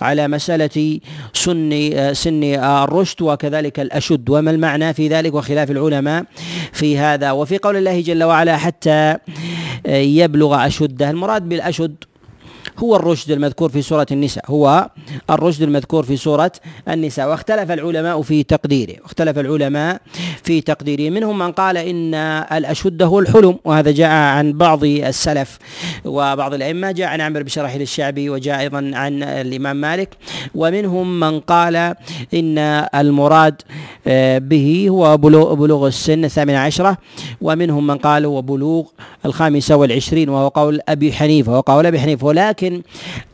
على 0.00 0.28
مسألة 0.28 1.00
سن 1.32 1.90
سن 2.12 2.44
الرشد 2.44 3.22
وكذلك 3.22 3.80
الأشد. 3.80 4.30
وما 4.30 4.50
المعنى 4.50 4.94
في 4.94 5.08
ذلك؟ 5.08 5.34
وخلاف 5.34 5.70
العلماء 5.70 6.24
في 6.72 6.98
هذا. 6.98 7.30
وفي 7.30 7.58
قول 7.58 7.76
الله 7.76 8.00
جل 8.00 8.24
وعلا 8.24 8.56
حتى 8.56 9.16
يبلغ 9.86 10.66
أشده. 10.66 11.10
المراد 11.10 11.48
بالأشد 11.48 11.94
هو 12.78 12.96
الرشد 12.96 13.30
المذكور 13.30 13.68
في 13.68 13.82
سورة 13.82 14.06
النساء 14.12 14.44
هو 14.46 14.90
الرشد 15.30 15.62
المذكور 15.62 16.02
في 16.02 16.16
سورة 16.16 16.52
النساء 16.88 17.28
واختلف 17.28 17.70
العلماء 17.70 18.22
في 18.22 18.42
تقديره 18.42 18.94
واختلف 19.02 19.38
العلماء 19.38 20.00
في 20.42 20.60
تقديره. 20.60 21.10
منهم 21.10 21.38
من 21.38 21.52
قال 21.52 21.76
إن 21.76 22.14
الأشد 22.52 23.02
هو 23.02 23.18
الحلم 23.18 23.58
وهذا 23.64 23.90
جاء 23.90 24.10
عن 24.10 24.52
بعض 24.52 24.84
السلف 24.84 25.58
وبعض 26.04 26.54
الأئمة 26.54 26.90
جاء 26.90 27.08
عن 27.08 27.20
عمرو 27.20 27.42
بن 27.42 27.48
شراحيل 27.48 27.82
الشعبي 27.82 28.30
وجاء 28.30 28.60
أيضا 28.60 28.90
عن 28.94 29.22
الإمام 29.22 29.76
مالك. 29.76 30.10
ومنهم 30.54 31.20
من 31.20 31.40
قال 31.40 31.76
إن 32.34 32.58
المراد 32.94 33.62
آه، 34.06 34.38
به 34.38 34.86
هو 34.88 35.16
بلوغ, 35.16 35.54
بلوغ 35.54 35.86
السن 35.86 36.24
الثامنة 36.24 36.58
عشرة. 36.58 36.98
ومنهم 37.40 37.86
من 37.86 37.98
قال 37.98 38.24
هو 38.24 38.42
بلوغ 38.42 38.84
الخامسة 39.26 39.76
والعشرين 39.76 40.28
وهو 40.28 40.48
قول 40.48 40.80
أبي 40.88 41.12
حنيفة 41.12 41.58
وقول 41.58 41.86
أبي 41.86 42.00
حنيفة. 42.00 42.26
ولكن 42.26 42.67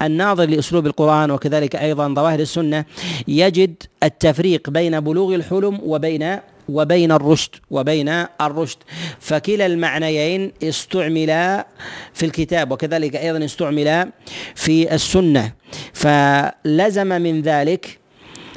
الناظر 0.03 0.45
لأسلوب 0.45 0.87
القرآن 0.87 1.31
وكذلك 1.31 1.77
أيضا 1.77 2.15
ظواهر 2.15 2.41
السنة 2.41 2.85
يجد 3.29 3.75
التفريق 4.03 4.71
بين 4.71 5.01
بلوغ 5.01 5.35
الحلم 5.35 5.81
وبين 5.83 6.39
وبين 6.69 7.13
الرشد 7.13 7.51
وبين 7.71 8.09
الرشد. 8.41 8.79
فكلا 9.21 9.67
المعنيين 9.67 10.53
استعملا 10.63 11.67
في 12.15 12.27
الكتاب 12.27 12.73
وكذلك 12.73 13.17
أيضا 13.17 13.45
استعملا 13.45 14.11
في 14.55 14.95
السنة. 14.95 15.53
فلزم 15.93 17.07
من 17.07 17.43
ذلك 17.43 17.99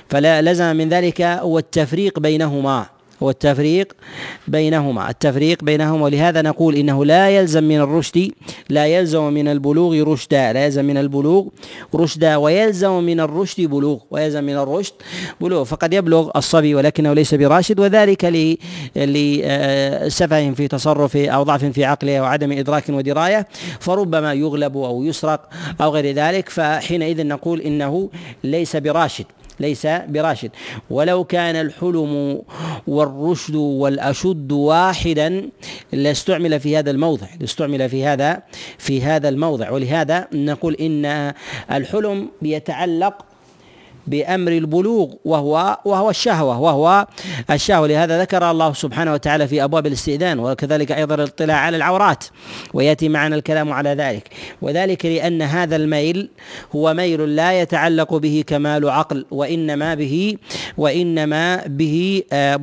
فلزم 0.10 0.76
من 0.76 0.90
ذلك 0.90 1.22
هو 1.22 1.60
التفريق 1.60 2.20
بينهما. 2.20 2.97
هو 3.24 3.30
التفريق 3.30 3.94
بينهما. 4.48 5.10
التفريق 5.10 5.64
بينهما 5.64 6.04
ولهذا 6.06 6.42
نقول 6.42 6.76
إنه 6.76 7.06
لا 7.06 7.30
يلزم 7.30 7.64
من 7.64 7.80
الرشد 7.80 8.32
لا 8.70 8.86
يلزم 8.86 9.34
من 9.34 9.48
البلوغ 9.48 10.04
رشدا 10.04 10.54
لا 10.54 10.66
يلزم 10.66 10.86
من 10.86 10.98
البلوغ 10.98 11.46
رشدا 11.96 12.36
ويلزم 12.36 13.04
من 13.04 13.20
الرشد 13.20 13.62
بلوغ 13.62 14.00
ويلزم 14.12 14.44
من 14.44 14.58
الرشد 14.58 14.94
بلوغ. 15.42 15.64
فقد 15.64 15.94
يبلغ 15.94 16.30
الصبي 16.36 16.76
ولكنه 16.76 17.14
ليس 17.14 17.34
براشد 17.34 17.80
وذلك 17.80 18.26
لسفه 18.96 20.52
في 20.52 20.68
تصرفه 20.68 21.30
أو 21.30 21.44
ضعف 21.44 21.66
في 21.66 21.86
عقله 21.86 22.18
أو 22.18 22.26
عدم 22.26 22.52
إدراك 22.52 22.84
ودراية 22.90 23.48
فربما 23.80 24.34
يغلب 24.34 24.78
أو 24.78 25.04
يسرق 25.04 25.50
أو 25.82 25.90
غير 25.90 26.16
ذلك. 26.16 26.50
فحينئذ 26.50 27.28
نقول 27.28 27.62
إنه 27.62 28.10
ليس 28.44 28.76
براشد. 28.76 29.26
ليس 29.60 29.86
براشد. 29.86 30.52
ولو 30.90 31.24
كان 31.24 31.56
الحلم 31.56 32.42
والرشد 32.88 33.56
والأشد 33.56 34.52
واحدا 34.52 35.50
لاستعمل 35.94 36.60
في 36.60 36.78
هذا 36.78 36.92
الموضع 36.92 37.28
لاستعمل 37.40 37.90
في 37.90 38.06
هذا 38.06 38.44
في 38.78 39.02
هذا 39.02 39.30
الموضع. 39.30 39.70
ولهذا 39.72 40.28
نقول 40.34 40.74
إن 40.76 41.34
الحلم 41.72 42.30
يتعلق 42.42 43.26
بأمر 44.08 44.52
البلوغ 44.52 45.14
وهو 45.26 45.78
وهو 45.86 46.10
الشهوة 46.10 46.60
وهو 46.60 47.08
الشهوة. 47.52 47.88
لهذا 47.88 48.22
ذكر 48.22 48.52
الله 48.52 48.74
سبحانه 48.74 49.14
وتعالى 49.14 49.48
في 49.48 49.64
أبواب 49.64 49.88
الاستئذان 49.88 50.40
وكذلك 50.40 50.92
أيضا 50.92 51.16
الاطلاع 51.16 51.58
على 51.58 51.78
العورات 51.78 52.24
ويأتي 52.74 53.10
معنا 53.10 53.36
الكلام 53.36 53.72
على 53.72 53.90
ذلك. 53.90 54.30
وذلك 54.62 55.06
لأن 55.06 55.42
هذا 55.42 55.76
الميل 55.76 56.30
هو 56.76 56.94
ميل 56.94 57.36
لا 57.36 57.62
يتعلق 57.62 58.14
به 58.16 58.44
كمال 58.48 58.90
عقل 58.90 59.26
وإنما 59.32 59.96
به 59.96 60.38
وإنما 60.78 61.64
به 61.68 62.24
آه، 62.34 62.56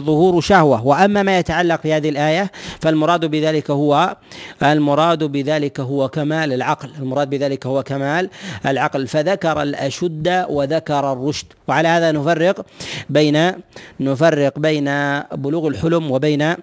ظهور 0.00 0.40
شهوة. 0.40 0.86
وأما 0.86 1.22
ما 1.22 1.38
يتعلق 1.38 1.80
في 1.80 1.92
هذه 1.92 2.08
الآية 2.08 2.50
فالمراد 2.80 3.24
بذلك 3.24 3.70
هو 3.70 4.16
المراد 4.62 5.24
بذلك 5.24 5.80
هو 5.80 6.08
كمال 6.08 6.52
العقل 6.52 6.90
المراد 6.98 7.30
بذلك 7.30 7.66
هو 7.66 7.82
كمال 7.82 8.30
العقل. 8.66 9.06
فذكر 9.06 9.62
الأشد 9.62 10.46
وذكر 10.48 10.79
ذكر 10.80 11.12
الرشد. 11.12 11.46
وعلى 11.68 11.88
هذا 11.88 12.12
نفرق 12.12 12.66
بين 13.10 13.52
نفرق 14.00 14.58
بين 14.58 14.88
بلوغ 15.32 15.68
الحلم 15.68 16.10
وبين 16.10 16.54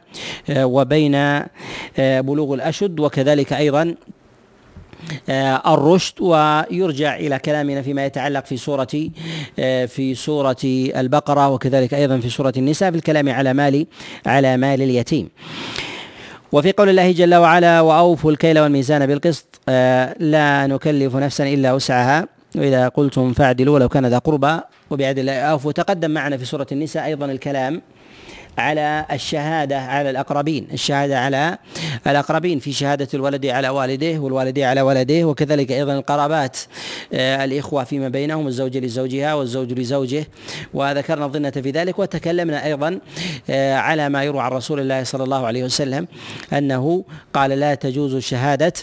وبين 0.49 1.41
بلوغ 1.97 2.53
الأشد 2.53 2.99
وكذلك 2.99 3.53
أيضا 3.53 3.95
الرشد. 5.67 6.21
ويرجع 6.21 7.15
إلى 7.15 7.39
كلامنا 7.39 7.81
فيما 7.81 8.05
يتعلق 8.05 8.45
في 8.45 8.57
سورة 8.57 9.09
في 9.87 10.15
سورة 10.15 10.63
البقرة 10.97 11.49
وكذلك 11.49 11.93
أيضا 11.93 12.19
في 12.19 12.29
سورة 12.29 12.53
النساء 12.57 12.91
في 12.91 12.97
الكلام 12.97 13.29
على 13.29 13.53
مال 13.53 13.85
على 14.25 14.57
مال 14.57 14.81
اليتيم. 14.81 15.29
وفي 16.51 16.71
قول 16.71 16.89
الله 16.89 17.11
جل 17.11 17.35
وعلا 17.35 17.81
وأوفوا 17.81 18.31
الكيل 18.31 18.59
والميزان 18.59 19.05
بالقسط. 19.05 19.61
لا 20.19 20.67
نكلف 20.67 21.15
نفسا 21.15 21.43
إلا 21.53 21.73
وسعها. 21.73 22.36
وإذا 22.57 22.87
قلتم 22.87 23.33
فاعدلوا 23.33 23.75
ولو 23.75 23.89
كان 23.89 24.05
ذا 24.05 24.17
قربى 24.17 24.59
وبعدل 24.89 25.29
أوفوا 25.29 25.71
تقدم 25.71 26.11
معنا 26.11 26.37
في 26.37 26.45
سورة 26.45 26.67
النساء 26.71 27.05
أيضا 27.05 27.25
الكلام 27.25 27.81
على 28.57 29.05
الشهادة 29.11 29.79
على 29.79 30.09
الأقربين 30.09 30.67
الشهادة 30.73 31.19
على 31.19 31.57
الأقربين 32.07 32.59
في 32.59 32.73
شهادة 32.73 33.07
الولد 33.13 33.45
على 33.45 33.69
والده 33.69 34.19
والوالد 34.19 34.59
على 34.59 34.81
ولده 34.81 35.25
وكذلك 35.25 35.71
أيضا 35.71 35.93
القرابات 35.93 36.57
آه، 37.13 37.45
الإخوة 37.45 37.83
فيما 37.83 38.09
بينهم 38.09 38.47
الزوج 38.47 38.77
لزوجها 38.77 39.33
والزوج 39.33 39.73
لزوجه 39.73 40.27
وذكرنا 40.73 41.25
الظنة 41.25 41.49
في 41.49 41.71
ذلك 41.71 41.99
وتكلمنا 41.99 42.65
أيضا 42.65 42.99
آه، 43.49 43.75
على 43.75 44.09
ما 44.09 44.23
يروى 44.23 44.41
عن 44.41 44.51
رسول 44.51 44.79
الله 44.79 45.03
صلى 45.03 45.23
الله 45.23 45.45
عليه 45.45 45.63
وسلم 45.63 46.07
أنه 46.53 47.03
قال 47.33 47.51
لا 47.51 47.75
تجوز 47.75 48.17
شهادة 48.17 48.73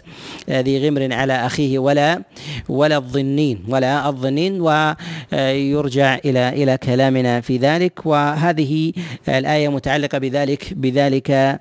آه، 0.48 0.60
ذي 0.60 0.88
غمر 0.88 1.12
على 1.12 1.46
أخيه 1.46 1.78
ولا 1.78 2.22
ولا 2.68 2.96
الظنين 2.96 3.64
ولا 3.68 4.08
الظنين 4.08 4.60
ويرجع 4.60 6.18
إلى 6.24 6.48
إلى 6.48 6.78
كلامنا 6.78 7.40
في 7.40 7.56
ذلك 7.56 8.06
وهذه 8.06 8.92
الآية 9.28 9.63
الآية 9.64 9.76
متعلقة 9.76 10.18
بذلك 10.18 10.74
بذلك 10.74 11.60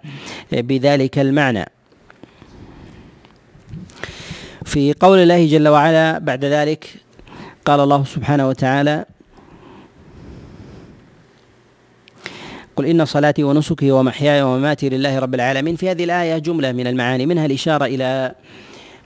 بذلك 0.51 1.19
المعنى. 1.19 1.65
في 4.65 4.93
قول 4.93 5.19
الله 5.19 5.48
جل 5.48 5.67
وعلا 5.67 6.19
بعد 6.19 6.45
ذلك 6.45 6.88
قال 7.65 7.79
الله 7.79 8.03
سبحانه 8.03 8.48
وتعالى 8.48 9.05
قل 12.75 12.86
إن 12.86 13.05
صلاتي 13.05 13.43
ونسكي 13.43 13.91
ومحياي 13.91 14.41
ومماتي 14.41 14.89
لله 14.89 15.19
رب 15.19 15.33
العالمين. 15.36 15.75
في 15.75 15.91
هذه 15.91 16.03
الآية 16.03 16.38
جملة 16.38 16.72
من 16.72 16.88
المعاني 16.88 17.25
منها 17.25 17.45
الإشارة 17.45 17.86
إلى 17.86 18.36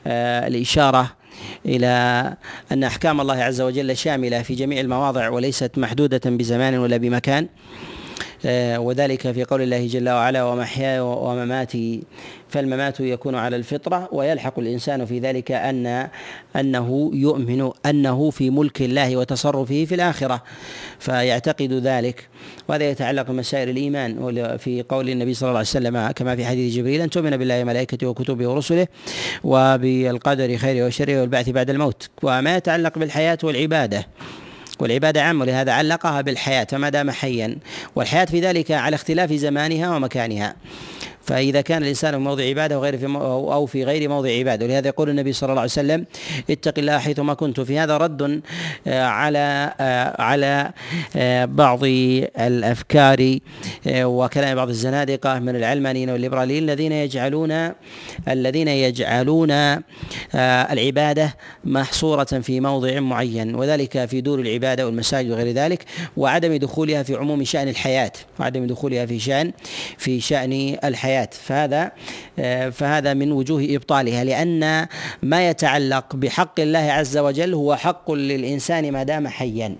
آه 0.07 0.47
الإشارة 0.47 1.11
إلى 1.65 2.33
أن 2.71 2.83
أحكام 2.83 3.21
الله 3.21 3.43
عز 3.43 3.61
وجل 3.61 3.97
شاملة 3.97 4.41
في 4.41 4.55
جميع 4.55 4.79
المواضع 4.79 5.29
وليست 5.29 5.77
محدودة 5.77 6.21
بزمان 6.25 6.77
ولا 6.77 6.97
بمكان. 6.97 7.47
وذلك 8.45 9.31
في 9.31 9.43
قول 9.43 9.61
الله 9.61 9.87
جل 9.87 10.09
وعلا 10.09 10.43
ومحياي 10.43 10.99
ومماتي. 10.99 12.03
فالممات 12.49 12.99
يكون 12.99 13.35
على 13.35 13.55
الفطرة 13.55 14.09
ويلحق 14.11 14.59
الإنسان 14.59 15.05
في 15.05 15.19
ذلك 15.19 15.51
أن 15.51 16.07
أنه 16.55 17.11
يؤمن 17.13 17.71
أنه 17.85 18.29
في 18.29 18.49
ملك 18.49 18.81
الله 18.81 19.17
وتصرفه 19.17 19.85
في 19.85 19.95
الآخرة 19.95 20.43
فيعتقد 20.99 21.73
ذلك. 21.73 22.27
وهذا 22.67 22.89
يتعلق 22.89 23.31
بمسائل 23.31 23.69
الإيمان 23.69 24.57
في 24.57 24.83
قول 24.89 25.09
النبي 25.09 25.33
صلى 25.33 25.47
الله 25.47 25.57
عليه 25.57 25.69
وسلم 25.69 26.11
كما 26.11 26.35
في 26.35 26.45
حديث 26.45 26.75
جبريل 26.75 27.01
أن 27.01 27.09
تؤمن 27.09 27.37
بالله 27.37 27.61
وملائكته 27.61 28.07
وكتبه 28.07 28.47
ورسله 28.47 28.87
وبالقدر 29.43 30.57
خيره 30.57 30.85
وشره 30.85 31.21
والبعث 31.21 31.49
بعد 31.49 31.69
الموت. 31.69 32.09
وما 32.23 32.55
يتعلق 32.57 32.97
بالحياة 32.97 33.37
والعبادة. 33.43 34.07
والعبادة 34.79 35.23
عامة 35.23 35.41
ولهذا 35.41 35.71
علقها 35.71 36.21
بالحياة 36.21 36.67
ما 36.73 36.89
دام 36.89 37.11
حيا. 37.11 37.57
والحياة 37.95 38.25
في 38.25 38.41
ذلك 38.41 38.71
على 38.71 38.95
اختلاف 38.95 39.33
زمانها 39.33 39.95
ومكانها. 39.95 40.55
فإذا 41.27 41.61
كان 41.61 41.83
الإنسان 41.83 42.11
في 42.11 42.17
موضع 42.17 42.43
عبادة 42.43 42.79
وغير 42.79 42.97
في 42.97 43.05
أو 43.05 43.65
في 43.65 43.83
غير 43.83 44.09
موضع 44.09 44.29
عبادة. 44.29 44.65
ولهذا 44.65 44.87
يقول 44.87 45.09
النبي 45.09 45.33
صلى 45.33 45.49
الله 45.49 45.61
عليه 45.61 45.71
وسلم 45.71 46.05
اتق 46.49 46.79
الله 46.79 46.97
حيثما 46.97 47.33
كنت. 47.33 47.67
في 47.67 47.79
هذا 47.79 47.97
رد 47.97 48.41
آه، 48.87 49.03
على 49.03 49.73
آه، 49.79 50.21
على 50.21 50.71
آه، 51.15 51.45
بعض 51.45 51.79
الأفكار 51.83 53.37
وكلام 53.87 54.55
بعض 54.55 54.69
الزنادقة 54.69 55.39
من 55.39 55.55
العلمانيين 55.55 56.09
والليبراليين 56.09 56.63
الذين 56.63 56.91
يجعلون 56.91 57.71
الذين 58.27 58.67
يجعلون 58.67 59.51
العبادة 60.71 61.35
محصورة 61.65 62.23
في 62.23 62.59
موضع 62.59 62.99
معين 62.99 63.55
وذلك 63.55 64.05
في 64.05 64.21
دور 64.21 64.39
العبادة 64.39 64.85
والمساجد 64.85 65.31
وغير 65.31 65.51
ذلك 65.51 65.85
وعدم 66.17 66.55
دخولها 66.55 67.03
في 67.03 67.15
عموم 67.15 67.43
شأن 67.43 67.67
الحياة 67.67 68.11
وعدم 68.39 68.67
دخولها 68.67 69.05
في 69.05 69.19
شأن 69.19 69.51
في 69.97 70.19
شأن 70.19 70.77
الحياة. 70.83 71.16
الآيات 71.17 71.33
فهذا 71.33 71.91
آه، 72.39 72.69
فهذا 72.69 73.13
من 73.13 73.31
وجوه 73.31 73.67
إبطالها 73.69 74.23
لأن 74.23 74.87
ما 75.23 75.49
يتعلق 75.49 76.15
بحق 76.15 76.59
الله 76.59 76.79
عز 76.79 77.17
وجل 77.17 77.53
هو 77.53 77.75
حق 77.75 78.11
للإنسان 78.11 78.91
ما 78.91 79.03
دام 79.03 79.27
حيا. 79.27 79.75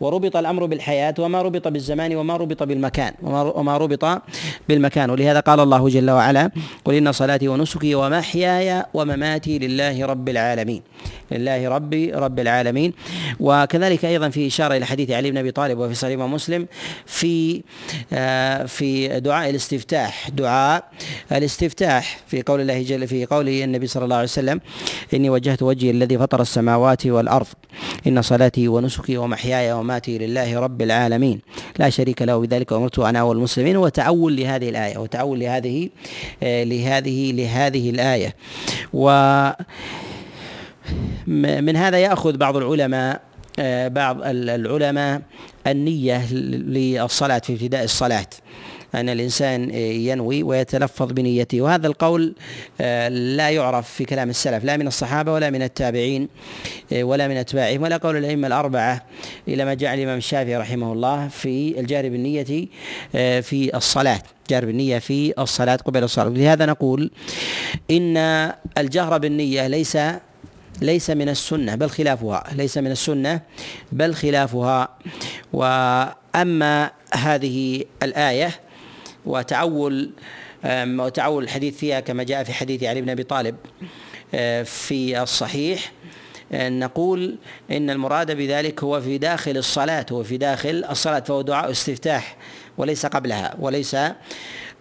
وربط 0.00 0.36
الأمر 0.36 0.66
بالحياة 0.66 1.14
وما 1.18 1.42
ربط 1.42 1.68
بالزمان 1.68 2.16
وما 2.16 2.36
ربط 2.36 2.62
بالمكان 2.62 3.14
وما 3.22 3.76
ربط 3.76 4.22
بالمكان. 4.68 5.10
ولهذا 5.10 5.40
قال 5.40 5.60
الله 5.60 5.88
جل 5.88 6.10
وعلا 6.10 6.50
قل 6.84 6.94
إن 6.94 7.12
صلاتي 7.12 7.48
ونسكي 7.48 7.94
ومحياي 7.94 8.84
ومماتي 8.94 9.58
لله 9.58 10.06
رب 10.06 10.28
العالمين. 10.28 10.82
لله 11.32 11.68
رب 11.68 11.94
رب 12.14 12.38
العالمين. 12.38 12.92
وكذلك 13.40 14.04
أيضا 14.04 14.28
في 14.28 14.46
إشارة 14.46 14.76
إلى 14.76 14.86
حديث 14.86 15.10
علي 15.10 15.30
بن 15.30 15.38
أبي 15.38 15.50
طالب 15.50 15.78
وفي 15.78 15.94
صحيح 15.94 16.20
مسلم 16.20 16.66
في 17.06 17.62
آه، 18.12 18.64
في 18.64 19.20
دعاء 19.20 19.50
الاستفتاح. 19.50 20.30
دعاء 20.30 20.84
الاستفتاح 21.32 22.18
في 22.26 22.42
قول 22.42 22.60
الله 22.60 22.82
جل 22.82 23.06
في 23.06 23.26
قول 23.26 23.48
النبي 23.48 23.86
صلى 23.86 24.04
الله 24.04 24.16
عليه 24.16 24.24
وسلم 24.24 24.60
إني 25.14 25.30
وجهت 25.30 25.62
وجهي 25.62 25.90
الذي 25.90 26.18
فطر 26.18 26.40
السماوات 26.42 27.06
والأرض. 27.06 27.46
إن 28.06 28.22
صلاتي 28.22 28.68
ونسكي 28.68 29.16
ومحياي 29.16 29.72
وماتي 29.86 30.18
لله 30.18 30.60
رب 30.60 30.82
العالمين. 30.82 31.40
لا 31.78 31.90
شريك 31.90 32.22
له 32.22 32.36
بذلك 32.38 32.72
أمرت 32.72 32.98
أنا 32.98 33.22
والمسلمين. 33.22 33.76
وتأول 33.76 34.36
لهذه 34.36 34.68
الآية 34.68 34.98
وتأول 34.98 35.40
لهذه 35.40 35.88
آه، 36.42 36.64
لهذه 36.64 37.32
لهذه 37.32 37.90
الآية. 37.90 38.34
و 38.92 39.08
من 41.26 41.76
هذا 41.76 41.98
يأخذ 41.98 42.36
بعض 42.36 42.56
العلماء 42.56 43.20
آه، 43.58 43.88
بعض 43.88 44.16
العلماء 44.22 45.22
النية 45.66 46.32
للصلاة 46.32 47.38
في 47.38 47.52
ابتداء 47.52 47.84
الصلاة. 47.84 48.26
أن 48.96 49.08
الإنسان 49.08 49.70
ينوي 49.74 50.42
ويتلفظ 50.42 51.12
بنيته. 51.12 51.60
وهذا 51.60 51.86
القول 51.86 52.34
آه، 52.80 53.08
لا 53.08 53.50
يعرف 53.50 53.90
في 53.90 54.04
كلام 54.04 54.30
السلف 54.30 54.64
لا 54.64 54.76
من 54.76 54.86
الصحابة 54.86 55.32
ولا 55.32 55.50
من 55.50 55.62
التابعين 55.62 56.28
آه، 56.92 57.04
ولا 57.04 57.28
من 57.28 57.36
أتباعهم 57.36 57.82
ولا 57.82 57.96
قول 57.96 58.16
الأئمة 58.16 58.46
الأربعة 58.46 59.02
إلى 59.48 59.64
ما 59.64 59.74
جاء 59.74 59.94
الإمام 59.94 60.18
الشافعي 60.18 60.56
رحمه 60.56 60.92
الله 60.92 61.28
في 61.28 61.80
الجار 61.80 62.08
بالنية 62.08 62.68
في 63.40 63.70
الصلاة 63.74 64.22
جار 64.50 64.64
بالنية 64.64 64.98
في 64.98 65.34
الصلاة 65.38 65.76
قبل 65.76 66.04
الصلاة. 66.04 66.28
لهذا 66.28 66.66
نقول 66.66 67.10
إن 67.90 68.16
الجهر 68.78 69.18
بالنية 69.18 69.66
ليس 69.66 69.98
ليس 70.82 71.10
من 71.10 71.28
السنة 71.28 71.74
بل 71.74 71.90
خلافها. 71.90 72.44
ليس 72.52 72.78
من 72.78 72.90
السنة 72.90 73.40
بل 73.92 74.14
خلافها. 74.14 74.88
وأما 75.52 76.90
هذه 77.14 77.84
الآية 78.02 78.65
وتعول 79.26 80.10
وتعول 80.74 81.44
الحديث 81.44 81.76
فيها 81.76 82.00
كما 82.00 82.22
جاء 82.22 82.44
في 82.44 82.52
حديث 82.52 82.82
علي 82.82 83.00
بن 83.00 83.10
أبي 83.10 83.22
طالب 83.22 83.56
آه، 84.34 84.62
في 84.62 85.22
الصحيح 85.22 85.92
آه، 86.52 86.68
نقول 86.68 87.36
إن 87.70 87.90
المراد 87.90 88.36
بذلك 88.36 88.84
هو 88.84 89.00
في 89.00 89.18
داخل 89.18 89.56
الصلاة 89.56 90.06
هو 90.12 90.22
في 90.22 90.36
داخل 90.36 90.84
الصلاة 90.90 91.20
فهو 91.20 91.42
دعاء 91.42 91.70
استفتاح 91.70 92.36
وليس 92.78 93.06
قبلها 93.06 93.54
وليس 93.58 93.96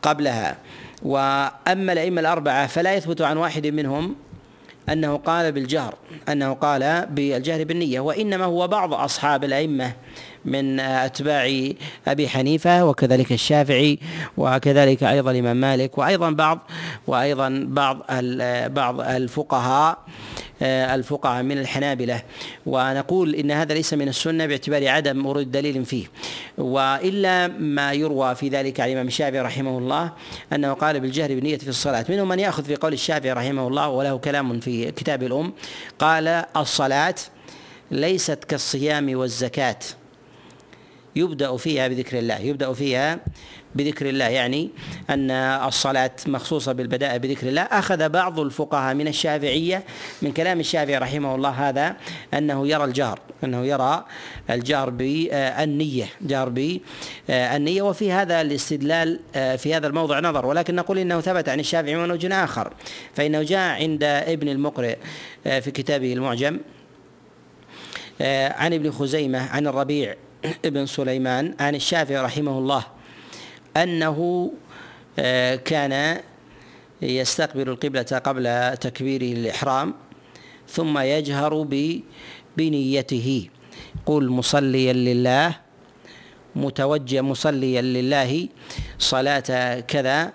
قبلها. 0.01 0.57
وأما 1.03 1.93
الأئمة 1.93 2.21
الأربعة 2.21 2.67
فلا 2.67 2.93
يثبت 2.93 3.21
عن 3.21 3.37
واحد 3.37 3.67
منهم 3.67 4.15
أنه 4.89 5.17
قال 5.17 5.51
بالجهر 5.51 5.95
أنه 6.29 6.53
قال 6.53 7.05
بالجهر 7.05 7.63
بالنية 7.63 7.99
وإنما 7.99 8.45
هو 8.45 8.67
بعض 8.67 8.93
أصحاب 8.93 9.43
الأئمة 9.43 9.93
من 10.45 10.79
أتباع 10.79 11.71
أبي 12.07 12.29
حنيفة 12.29 12.85
وكذلك 12.85 13.31
الشافعي 13.31 13.99
وكذلك 14.37 15.03
أيضا 15.03 15.31
الإمام 15.31 15.57
مالك 15.57 15.97
وأيضا 15.97 16.31
بعض 16.31 16.59
وأيضا 17.07 17.65
بعض 17.67 17.97
بعض 18.71 19.01
الفقهاء 19.01 19.97
آه، 20.61 20.95
الفقهاء 20.95 21.43
من 21.43 21.57
الحنابلة. 21.57 22.21
ونقول 22.65 23.35
إن 23.35 23.51
هذا 23.51 23.73
ليس 23.73 23.93
من 23.93 24.07
السنة 24.07 24.45
باعتبار 24.45 24.87
عدم 24.87 25.25
ورود 25.25 25.51
دليل 25.51 25.85
فيه. 25.85 26.05
وإلا 26.57 27.47
ما 27.47 27.93
يروى 27.93 28.35
في 28.35 28.49
ذلك 28.49 28.79
عن 28.79 28.87
الإمام 28.87 29.07
الشافعي 29.07 29.41
رحمه 29.41 29.77
الله 29.77 30.11
أنه 30.53 30.73
قال 30.73 30.99
بالجهر 30.99 31.27
بالنية 31.27 31.57
في 31.57 31.67
الصلاة. 31.67 32.05
منهم 32.09 32.27
من 32.27 32.39
يأخذ 32.39 32.63
في 32.63 32.75
قول 32.75 32.93
الشافعي 32.93 33.31
رحمه 33.31 33.67
الله 33.67 33.89
وله 33.89 34.17
كلام 34.17 34.59
في 34.59 34.91
كتاب 34.91 35.23
الأم 35.23 35.53
قال 35.99 36.27
الصلاة 36.57 37.15
ليست 37.91 38.43
كالصيام 38.43 39.15
والزكاة. 39.15 39.79
يبدأ 41.15 41.57
فيها 41.57 41.87
بذكر 41.87 42.19
الله 42.19 42.39
يبدأ 42.39 42.73
فيها 42.73 43.19
بذكر 43.75 44.09
الله 44.09 44.25
يعني 44.25 44.69
أن 45.09 45.31
الصلاة 45.31 46.11
مخصوصة 46.27 46.71
بالبداء 46.71 47.17
بذكر 47.17 47.47
الله. 47.47 47.61
أخذ 47.61 48.09
بعض 48.09 48.39
الفقهاء 48.39 48.95
من 48.95 49.07
الشافعية 49.07 49.83
من 50.21 50.31
كلام 50.31 50.59
الشافعي 50.59 50.97
رحمه 50.97 51.35
الله 51.35 51.49
هذا 51.49 51.95
أنه 52.33 52.67
يرى 52.67 52.83
الجهر 52.83 53.19
أنه 53.43 53.65
يرى 53.65 54.05
الجهر 54.49 54.89
بالنية 54.89 56.05
جهر 56.21 56.49
بالنية 56.49 57.81
وفي 57.81 58.11
هذا 58.11 58.41
الاستدلال 58.41 59.19
في 59.33 59.73
هذا 59.75 59.87
الموضع 59.87 60.19
نظر. 60.19 60.45
ولكن 60.45 60.75
نقول 60.75 60.99
إنه 60.99 61.21
ثبت 61.21 61.49
عن 61.49 61.59
الشافعي 61.59 61.95
من 61.95 62.11
وجه 62.11 62.43
آخر. 62.43 62.73
فإنه 63.13 63.43
جاء 63.43 63.81
عند 63.81 64.03
ابن 64.03 64.49
المقرئ 64.49 64.97
في 65.43 65.71
كتابه 65.71 66.13
المعجم 66.13 66.59
عن 68.51 68.73
ابن 68.73 68.91
خزيمة 68.91 69.49
عن 69.49 69.67
الربيع 69.67 70.15
ابن 70.65 70.85
سليمان 70.85 71.55
عن 71.59 71.75
الشافعي 71.75 72.17
رحمه 72.17 72.57
الله 72.57 72.83
أنه 73.77 74.51
آه، 75.19 75.55
كان 75.55 76.21
يستقبل 77.01 77.69
القبلة 77.69 78.01
قبل 78.01 78.77
تكبيره 78.77 79.37
الإحرام 79.37 79.93
ثم 80.69 80.97
يجهر 80.97 81.67
بنيته. 82.57 83.49
قل 84.05 84.29
مصليا 84.29 84.93
لله 84.93 85.55
متوجه 86.55 87.21
مصليا 87.21 87.81
لله 87.81 88.47
صلاة 88.99 89.79
كذا 89.79 90.33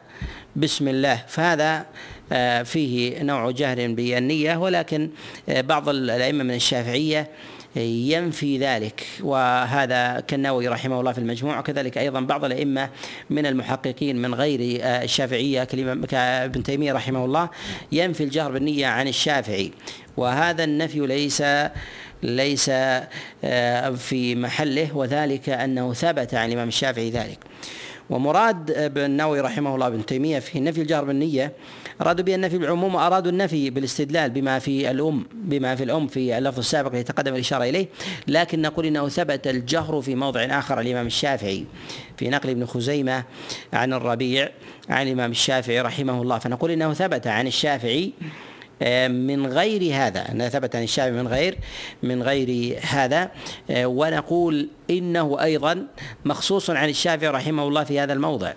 بسم 0.57 0.89
الله. 0.89 1.25
فهذا 1.29 1.87
آه، 2.33 2.63
فيه 2.63 3.23
نوع 3.23 3.51
جهر 3.51 3.93
بالنية 3.93 4.57
ولكن 4.57 5.11
آه، 5.49 5.61
بعض 5.61 5.89
الأئمة 5.89 6.45
من 6.45 6.55
الشافعية 6.55 7.31
ينفي 7.77 8.59
ذلك. 8.59 9.07
وهذا 9.21 10.21
كالنووي 10.21 10.69
رحمه 10.69 11.01
الله 11.01 11.13
في 11.13 11.19
المجموع 11.19 11.59
وكذلك 11.59 11.99
أيضا 11.99 12.21
بعض 12.21 12.45
الأئمة 12.45 12.91
من 13.31 13.47
المحققين 13.47 14.23
من 14.23 14.35
غير 14.35 14.81
آه، 14.83 15.05
الشافعية 15.05 15.65
كابن 16.09 16.63
تيمية 16.63 16.93
رحمه 16.93 17.25
الله 17.25 17.49
ينفي 17.93 18.25
الجهر 18.25 18.53
بالنية 18.53 18.87
عن 18.87 19.09
الشافعي. 19.09 19.73
وهذا 20.17 20.65
النفي 20.65 21.01
ليس 21.01 21.43
ليس 22.23 22.71
آه، 23.45 23.91
في 23.91 24.35
محله 24.35 24.97
وذلك 24.97 25.49
أنه 25.49 25.93
ثبت 25.93 26.35
عن 26.35 26.49
الإمام 26.49 26.69
الشافعي 26.69 27.11
ذلك. 27.11 27.39
ومراد 28.11 28.71
ابن 28.71 29.01
النووي 29.01 29.41
رحمه 29.41 29.75
الله 29.75 29.87
ابن 29.87 30.07
تيمية 30.07 30.39
في 30.39 30.61
نفي 30.61 30.81
الجهر 30.81 31.05
بالنية 31.05 31.53
أرادوا 32.01 32.25
به 32.25 32.35
النفي 32.35 32.59
بالعموم 32.59 32.95
وأرادوا 32.95 33.33
النفي 33.33 33.71
بالاستدلال 33.71 34.31
بما 34.31 34.59
في 34.59 34.91
الأم 34.91 35.27
بما 35.35 35.77
في 35.77 35.85
الأم 35.85 36.07
في 36.07 36.39
اللفظ 36.39 36.59
السابق 36.59 36.91
الذي 36.91 37.03
تقدم 37.03 37.35
الإشارة 37.35 37.65
إليه. 37.65 37.89
لكن 38.29 38.63
نقول 38.63 38.87
إنه 38.87 39.09
ثبت 39.09 39.47
الجهر 39.47 40.01
في 40.01 40.15
موضع 40.15 40.41
آخر 40.41 40.81
الإمام 40.81 41.07
الشافعي 41.07 41.65
في 42.17 42.29
نقل 42.29 42.51
ابن 42.51 42.67
خزيمة 42.67 43.25
عن 43.73 43.93
الربيع 43.93 44.49
عن 44.89 45.07
الإمام 45.07 45.31
الشافعي 45.31 45.81
رحمه 45.81 46.23
الله. 46.23 46.39
فنقول 46.39 46.71
إنه 46.71 46.95
ثبت 46.95 47.27
عن 47.27 47.47
الشافعي 47.47 48.13
آه، 48.83 49.09
من 49.09 49.47
غير 49.47 49.95
هذا. 49.95 50.33
أنه 50.33 50.49
ثبت 50.49 50.77
عن 50.77 50.83
الشافعي 50.83 51.23
من 51.23 51.29
غير 51.29 51.59
من 52.03 52.23
غير 52.23 52.79
هذا. 52.83 53.31
آه، 53.71 53.87
ونقول 53.87 54.69
إنه 54.91 55.43
أيضا 55.43 55.87
مخصوص 56.25 56.71
عن 56.71 56.89
الشافعي 56.89 57.29
رحمه 57.29 57.69
الله 57.69 57.85
في 57.85 58.01
هذا 58.01 58.13
الموضع. 58.13 58.53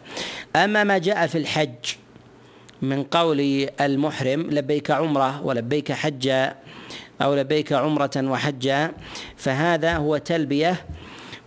أما 0.55 0.83
ما 0.83 0.97
جاء 0.97 1.27
في 1.27 1.37
الحج 1.37 2.02
من 2.83 3.03
قول 3.03 3.69
المحرم 3.81 4.41
لبيك 4.41 4.91
عمرة 4.91 5.45
ولبيك 5.45 5.91
حجا 5.91 6.55
أو 7.21 7.35
لبيك 7.35 7.73
عمرة 7.73 8.11
وحجا 8.17 8.91
فهذا 9.37 9.97
هو 9.97 10.17
تلبية 10.17 10.85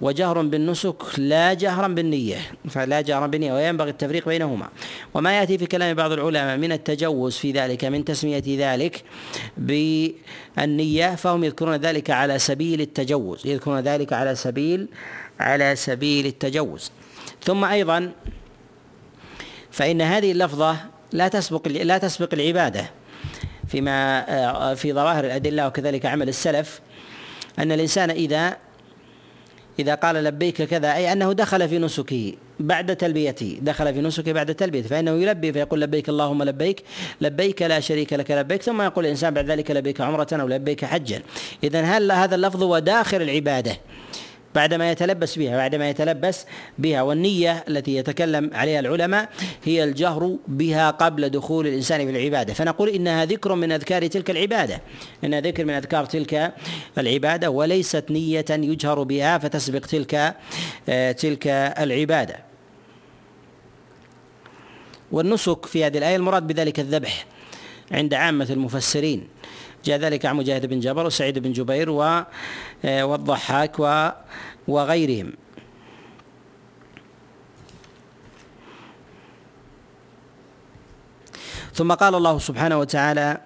وجهر 0.00 0.42
بالنسك 0.42 0.96
لا 1.18 1.54
جهرا 1.54 1.88
بالنية. 1.88 2.38
فلا 2.68 3.00
جهرا 3.00 3.26
بالنية 3.26 3.52
وينبغي 3.52 3.90
التفريق 3.90 4.28
بينهما. 4.28 4.68
وما 5.14 5.38
يأتي 5.38 5.58
في 5.58 5.66
كلام 5.66 5.94
بعض 5.96 6.12
العلماء 6.12 6.56
من 6.56 6.72
التجوز 6.72 7.36
في 7.36 7.52
ذلك 7.52 7.84
من 7.84 8.04
تسمية 8.04 8.44
ذلك 8.46 9.04
بالنية 9.56 11.14
فهم 11.14 11.44
يذكرون 11.44 11.76
ذلك 11.76 12.10
على 12.10 12.38
سبيل 12.38 12.80
التجوز 12.80 13.46
يذكرون 13.46 13.80
ذلك 13.80 14.12
على 14.12 14.34
سبيل 14.34 14.88
على 15.40 15.76
سبيل 15.76 16.26
التجوز. 16.26 16.90
ثم 17.44 17.64
أيضا 17.64 18.12
فإن 19.70 20.02
هذه 20.02 20.32
اللفظة 20.32 20.95
لا 21.16 21.28
تسبق 21.28 21.68
لا 21.68 21.98
تسبق 21.98 22.34
العباده 22.34 22.90
فيما 23.68 24.24
آه، 24.28 24.74
في 24.74 24.92
ظواهر 24.92 25.24
الأدلة 25.24 25.66
وكذلك 25.66 26.06
عمل 26.06 26.28
السلف 26.28 26.80
أن 27.58 27.72
الإنسان 27.72 28.10
إذا 28.10 28.56
إذا 29.78 29.94
قال 29.94 30.16
لبيك 30.16 30.62
كذا 30.62 30.94
أي 30.94 31.12
أنه 31.12 31.32
دخل 31.32 31.68
في 31.68 31.78
نسكه 31.78 32.32
بعد 32.60 32.96
تلبيته 32.96 33.58
دخل 33.62 33.94
في 33.94 34.00
نسكه 34.00 34.32
بعد 34.32 34.54
تلبيته 34.54 34.88
فإنه 34.88 35.10
يلبي 35.10 35.52
فيقول 35.52 35.80
لبيك 35.80 36.08
اللهم 36.08 36.42
لبيك 36.42 36.82
لبيك 37.20 37.62
لا 37.62 37.80
شريك 37.80 38.12
لك 38.12 38.30
لبيك 38.30 38.62
ثم 38.62 38.82
يقول 38.82 39.04
الإنسان 39.04 39.34
بعد 39.34 39.50
ذلك 39.50 39.70
لبيك 39.70 40.00
عمرة 40.00 40.28
أو 40.32 40.48
لبيك 40.48 40.84
حجا. 40.84 41.22
اذا 41.64 41.82
هل 41.82 42.12
هذا 42.12 42.34
اللفظ 42.34 42.62
هو 42.62 42.78
داخل 42.78 43.22
العبادة؟ 43.22 43.76
بعدما 44.54 44.90
يتلبس 44.90 45.38
بها 45.38 45.56
بعدما 45.56 45.90
يتلبس 45.90 46.46
بها. 46.78 47.02
والنية 47.02 47.64
التي 47.68 47.96
يتكلم 47.96 48.50
عليها 48.54 48.80
العلماء 48.80 49.28
هي 49.64 49.84
الجهر 49.84 50.36
بها 50.48 50.90
قبل 50.90 51.28
دخول 51.28 51.66
الإنسان 51.66 52.04
في 52.04 52.10
العبادة 52.10 52.54
فنقول 52.54 52.88
إنها 52.88 53.24
ذكر 53.24 53.54
من 53.54 53.72
أذكار 53.72 54.06
تلك 54.06 54.30
العبادة. 54.30 54.80
إنها 55.24 55.40
ذكر 55.40 55.64
من 55.64 55.74
أذكار 55.74 56.04
تلك 56.04 56.54
العبادة 56.98 57.50
وليست 57.50 58.04
نية 58.10 58.44
يجهر 58.50 59.02
بها 59.02 59.38
فتسبق 59.38 59.80
تلك 59.80 60.34
آه، 60.88 61.12
تلك 61.12 61.46
العبادة. 61.78 62.36
والنسك 65.12 65.66
في 65.66 65.84
هذه 65.84 65.98
الآية 65.98 66.16
المراد 66.16 66.46
بذلك 66.46 66.80
الذبح 66.80 67.26
عند 67.92 68.14
عامة 68.14 68.46
المفسرين. 68.50 69.28
جاء 69.86 69.98
ذلك 69.98 70.26
عن 70.26 70.36
مجاهد 70.36 70.66
بن 70.66 70.80
جبر 70.80 71.06
وسعيد 71.06 71.38
بن 71.38 71.52
جبير 71.52 71.90
آه، 71.90 72.24
والضحاك 72.84 73.78
وغيرهم. 74.68 75.32
ثم 81.74 81.92
قال 81.92 82.14
الله 82.14 82.38
سبحانه 82.38 82.78
وتعالى 82.78 83.40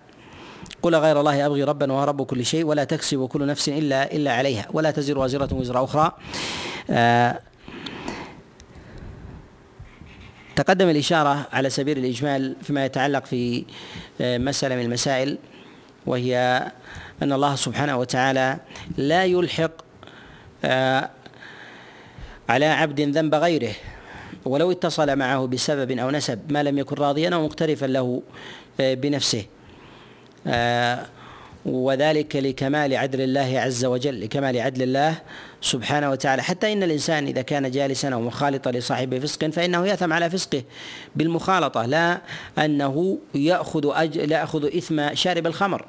قل 0.82 0.94
غير 0.94 1.20
الله 1.20 1.46
أبغي 1.46 1.64
ربا 1.64 1.92
وهو 1.92 2.04
رب 2.04 2.22
كل 2.22 2.46
شيء 2.46 2.64
ولا 2.64 2.84
تكسب 2.84 3.26
كل 3.26 3.46
نفس 3.46 3.68
إلا 3.68 4.12
إلا 4.12 4.32
عليها 4.32 4.66
ولا 4.72 4.90
تزر 4.90 5.18
وازرة 5.18 5.54
وزر 5.54 5.84
أخرى. 5.84 6.12
آه 6.90 7.40
تقدم 10.56 10.88
الإشارة 10.88 11.46
على 11.52 11.70
سبيل 11.70 11.98
الإجمال 11.98 12.56
فيما 12.62 12.84
يتعلق 12.84 13.24
في 13.24 13.64
آه 14.20 14.38
مسألة 14.38 14.76
من 14.76 14.82
المسائل. 14.82 15.38
وهي 16.06 16.66
أن 17.22 17.32
الله 17.32 17.54
سبحانه 17.54 17.96
وتعالى 17.96 18.56
لا 18.96 19.24
يلحق 19.24 19.70
آه، 20.64 21.10
على 22.48 22.66
عبد 22.66 23.00
ذنب 23.00 23.34
غيره. 23.34 23.72
ولو 24.44 24.70
اتصل 24.70 25.16
معه 25.16 25.46
بسبب 25.46 25.98
أو 25.98 26.10
نسب 26.10 26.52
ما 26.52 26.62
لم 26.62 26.78
يكن 26.78 26.96
راضيا 26.96 27.34
أو 27.34 27.44
مقترفا 27.44 27.86
له 27.86 28.22
آه، 28.80 28.94
بنفسه. 28.94 29.44
آه، 30.46 31.06
وذلك 31.66 32.36
لكمال 32.36 32.96
عدل 32.96 33.20
الله 33.20 33.60
عز 33.60 33.84
وجل 33.84 34.20
لكمال 34.20 34.60
عدل 34.60 34.82
الله 34.82 35.14
سبحانه 35.60 36.10
وتعالى. 36.10 36.42
حتى 36.42 36.72
إن 36.72 36.82
الإنسان 36.82 37.26
إذا 37.26 37.42
كان 37.42 37.70
جالسا 37.70 38.08
أو 38.08 38.20
مخالطا 38.20 38.70
لصاحب 38.70 39.18
فسق 39.18 39.46
فإنه 39.46 39.86
يأثم 39.86 40.12
على 40.12 40.30
فسقه 40.30 40.62
بالمخالطة 41.16 41.86
لا 41.86 42.20
أنه 42.58 43.18
يأخذ 43.34 43.90
أج... 43.94 44.16
يأخذ 44.16 44.76
إثم 44.76 45.14
شارب 45.14 45.46
الخمر. 45.46 45.84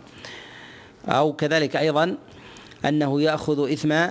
أو 1.07 1.33
كذلك 1.33 1.75
أيضا 1.75 2.17
أنه 2.85 3.21
يأخذ 3.21 3.71
إثم 3.71 4.07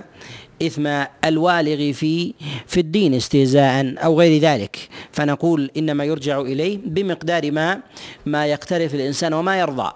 إثم 0.62 0.86
الوالغ 1.24 1.92
في 1.92 2.34
في 2.66 2.80
الدين 2.80 3.14
استهزاء 3.14 3.94
أو 4.04 4.20
غير 4.20 4.40
ذلك. 4.40 4.88
فنقول 5.12 5.70
إنما 5.76 6.04
يرجع 6.04 6.40
إليه 6.40 6.78
بمقدار 6.84 7.50
ما 7.50 7.80
ما 8.26 8.46
يقترف 8.46 8.94
الإنسان 8.94 9.32
وما 9.32 9.60
يرضى. 9.60 9.92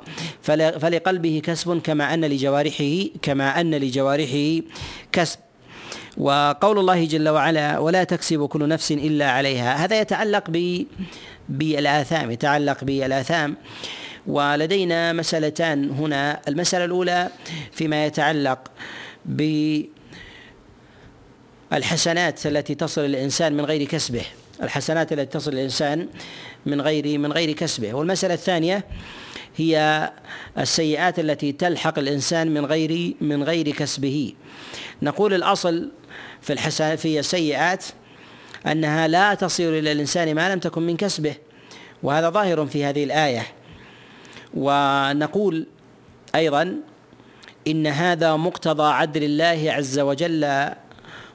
فلقلبه 0.80 1.42
كسب 1.44 1.80
كما 1.80 2.14
أن 2.14 2.24
لجوارحه 2.24 3.04
كما 3.22 3.60
أن 3.60 3.74
لجوارحه 3.74 4.66
كسب. 5.12 5.38
وقول 6.16 6.78
الله 6.78 7.04
جل 7.04 7.28
وعلا 7.28 7.78
ولا 7.78 8.04
تكسب 8.04 8.46
كل 8.46 8.68
نفس 8.68 8.92
إلا 8.92 9.30
عليها. 9.30 9.84
هذا 9.84 10.00
يتعلق 10.00 10.44
ب 10.48 10.84
بالآثام 11.48 12.30
يتعلق 12.30 12.84
بالآثام. 12.84 13.56
ولدينا 14.26 15.12
مسألتان 15.12 15.90
هنا. 15.90 16.40
المسألة 16.48 16.84
الأولى 16.84 17.28
فيما 17.72 18.06
يتعلق 18.06 18.58
بالحسنات 21.74 22.46
التي 22.46 22.74
تصل 22.74 23.04
الإنسان 23.04 23.52
من 23.52 23.64
غير 23.64 23.84
كسبه. 23.84 24.22
الحسنات 24.62 25.12
التي 25.12 25.38
تصل 25.38 25.52
الإنسان 25.52 26.08
من 26.66 26.80
غير 26.80 27.18
من 27.18 27.32
غير 27.32 27.52
كسبه. 27.52 27.94
والمسألة 27.94 28.34
الثانية 28.34 28.84
هي 29.56 30.10
السيئات 30.58 31.18
التي 31.18 31.52
تلحق 31.52 31.98
الإنسان 31.98 32.54
من 32.54 32.66
غير 32.66 33.14
من 33.20 33.42
غير 33.42 33.70
كسبه. 33.70 34.32
نقول 35.02 35.34
الأصل 35.34 35.90
في 36.42 36.52
الحسن 36.52 36.96
في 36.96 37.18
السيئات 37.18 37.84
أنها 38.66 39.08
لا 39.08 39.34
تصل 39.34 39.62
إلى 39.62 39.92
الإنسان 39.92 40.34
ما 40.34 40.54
لم 40.54 40.58
تكن 40.60 40.82
من 40.82 40.96
كسبه. 40.96 41.34
وهذا 42.02 42.30
ظاهر 42.30 42.66
في 42.66 42.84
هذه 42.84 43.04
الآية. 43.04 43.46
ونقول 44.54 45.66
أيضا 46.34 46.76
إن 47.66 47.86
هذا 47.86 48.36
مقتضى 48.36 48.92
عدل 48.92 49.24
الله 49.24 49.72
عز 49.72 49.98
وجل 49.98 50.70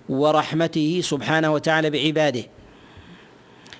ورحمته 0.09 1.01
سبحانه 1.03 1.53
وتعالى 1.53 1.89
بعباده. 1.89 2.43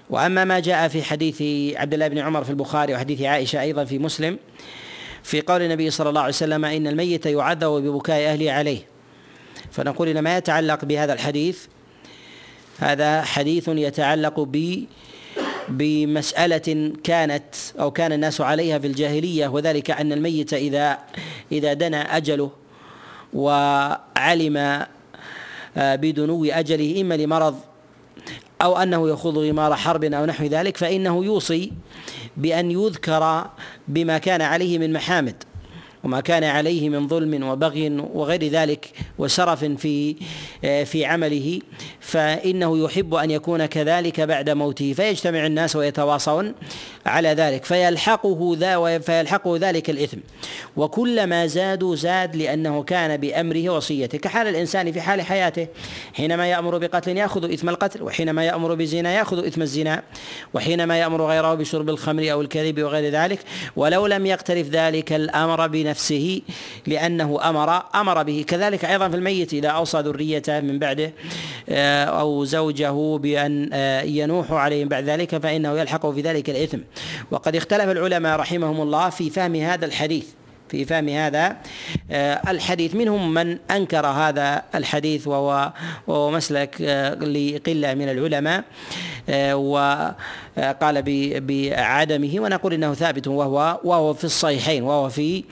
وأما 0.10 0.44
ما 0.46 0.60
جاء 0.60 0.88
في 0.88 1.04
حديث 1.04 1.42
عبد 1.78 1.94
الله 1.94 2.08
بن 2.08 2.18
عمر 2.18 2.44
في 2.44 2.50
البخاري 2.50 2.94
وحديث 2.94 3.22
عائشة 3.22 3.62
أيضا 3.62 3.86
في 3.86 4.00
مسلم 4.00 4.38
في 5.24 5.42
قول 5.42 5.62
النبي 5.62 5.90
صلى 5.90 6.10
الله 6.10 6.22
عليه 6.22 6.34
وسلم 6.34 6.66
إن 6.66 6.88
الميت 6.88 7.26
يعذب 7.26 7.70
ببكاء 7.70 8.32
أهله 8.34 8.52
عليه. 8.52 8.80
فنقول 9.72 10.08
ان 10.08 10.20
ما 10.20 10.38
يتعلق 10.38 10.86
بهذا 10.86 11.14
الحديث. 11.14 11.66
هذا 12.80 13.22
حديث 13.22 13.68
يتعلق 13.68 14.40
ب 14.40 14.86
بمسألة 15.70 16.94
كانت 17.04 17.56
أو 17.80 17.92
كان 17.92 18.12
الناس 18.12 18.42
عليها 18.42 18.80
في 18.80 18.88
الجاهلية 18.88 19.48
وذلك 19.48 19.92
أن 19.92 20.14
الميت 20.14 20.54
إذا 20.54 20.98
إذا 21.52 21.74
دنا 21.74 22.18
أجله 22.18 22.52
وعلم 23.34 24.86
بدنو 25.80 26.46
أجله 26.46 27.02
إما 27.02 27.18
لمرض 27.18 27.56
أو 28.62 28.78
أنه 28.78 29.10
يخوض 29.10 29.38
غمار 29.38 29.76
حرب 29.76 30.04
أو 30.04 30.26
نحو 30.26 30.46
ذلك 30.46 30.78
فإنه 30.78 31.26
يوصي 31.26 31.72
بأن 32.38 32.72
يذكر 32.72 33.50
بما 33.88 34.18
كان 34.18 34.42
عليه 34.42 34.78
من 34.78 34.94
محامد. 34.94 35.44
وما 36.04 36.22
كان 36.22 36.44
عليه 36.44 36.90
من 36.90 37.08
ظلم 37.08 37.44
وبغي 37.44 37.90
وغير 38.14 38.48
ذلك 38.48 38.92
وسرف 39.18 39.64
في 39.64 40.16
آه، 40.64 40.84
في 40.84 41.06
عمله 41.06 41.60
فإنه 42.00 42.84
يحب 42.86 43.16
أن 43.16 43.32
يكون 43.32 43.66
كذلك 43.66 44.22
بعد 44.22 44.50
موته. 44.50 44.94
فيجتمع 44.94 45.46
الناس 45.46 45.76
ويتواصون 45.76 46.54
على 47.06 47.30
ذلك 47.30 47.66
فيلحقه 47.66 48.56
ذا 48.60 49.00
فيلحقه 49.00 49.58
ذلك 49.58 49.90
الإثم. 49.90 50.18
وكلما 50.78 51.48
زادوا 51.48 51.96
زاد 51.96 52.36
لأنه 52.36 52.84
كان 52.84 53.18
بأمره 53.18 53.70
وصيته. 53.70 54.18
كحال 54.18 54.48
الإنسان 54.48 54.92
في 54.92 55.02
حال 55.02 55.22
حياته 55.22 55.68
حينما 56.14 56.48
يأمر 56.48 56.78
بقتل 56.78 57.18
يأخذ 57.18 57.54
إثم 57.54 57.70
القتل 57.70 58.04
وحينما 58.04 58.46
يأمر 58.46 58.76
بزنا 58.76 59.14
يأخذ 59.14 59.46
إثم 59.48 59.62
الزنا 59.62 60.04
وحينما 60.54 61.00
يأمر 61.00 61.26
غيره 61.26 61.54
بشرب 61.54 61.90
الخمر 61.90 62.32
أو 62.32 62.42
الكذب 62.42 62.84
وغير 62.84 63.12
ذلك. 63.12 63.40
ولو 63.76 64.08
لم 64.08 64.26
يقترف 64.26 64.70
ذلك 64.70 65.14
الأمر 65.14 65.68
بنفسه 65.90 66.42
لأنه 66.88 67.50
أمر 67.50 67.84
أمر 67.96 68.24
به. 68.24 68.46
كذلك 68.48 68.86
أيضا 68.86 69.10
في 69.10 69.16
الميت 69.16 69.54
إذا 69.54 69.68
أوصى 69.68 70.00
ذريته 70.00 70.60
من 70.60 70.80
بعده 70.80 71.14
آه، 71.70 72.06
أو 72.06 72.46
زوجه 72.46 73.18
بأن 73.18 73.70
آه، 73.74 74.02
ينوح 74.02 74.52
عليهم 74.52 74.88
بعد 74.88 75.04
ذلك 75.04 75.38
فإنه 75.38 75.80
يلحقه 75.80 76.12
في 76.12 76.22
ذلك 76.22 76.50
الإثم. 76.50 76.78
وقد 77.32 77.56
اختلف 77.56 77.90
العلماء 77.90 78.40
رحمهم 78.40 78.82
الله 78.82 79.10
في 79.10 79.30
فهم 79.30 79.56
هذا 79.56 79.86
الحديث. 79.86 80.26
في 80.70 80.86
فهم 80.86 81.10
هذا 81.10 81.58
آه، 82.12 82.52
الحديث 82.52 82.96
منهم 82.96 83.34
من 83.34 83.58
أنكر 83.72 84.08
هذا 84.08 84.64
الحديث 84.76 85.28
وهو 85.28 85.74
وهو 86.08 86.32
مسلك 86.32 86.82
آه، 86.82 87.14
لقلة 87.14 87.94
من 87.94 88.10
العلماء 88.10 88.64
وقال 89.54 91.04
بعدمه 91.42 92.40
ونقول 92.40 92.74
إنه 92.74 92.94
ثابت 92.94 93.28
وهو 93.28 93.80
وهو 93.84 94.14
في 94.14 94.24
الصحيحين 94.24 94.84
وهو 94.84 95.10
في 95.10 95.44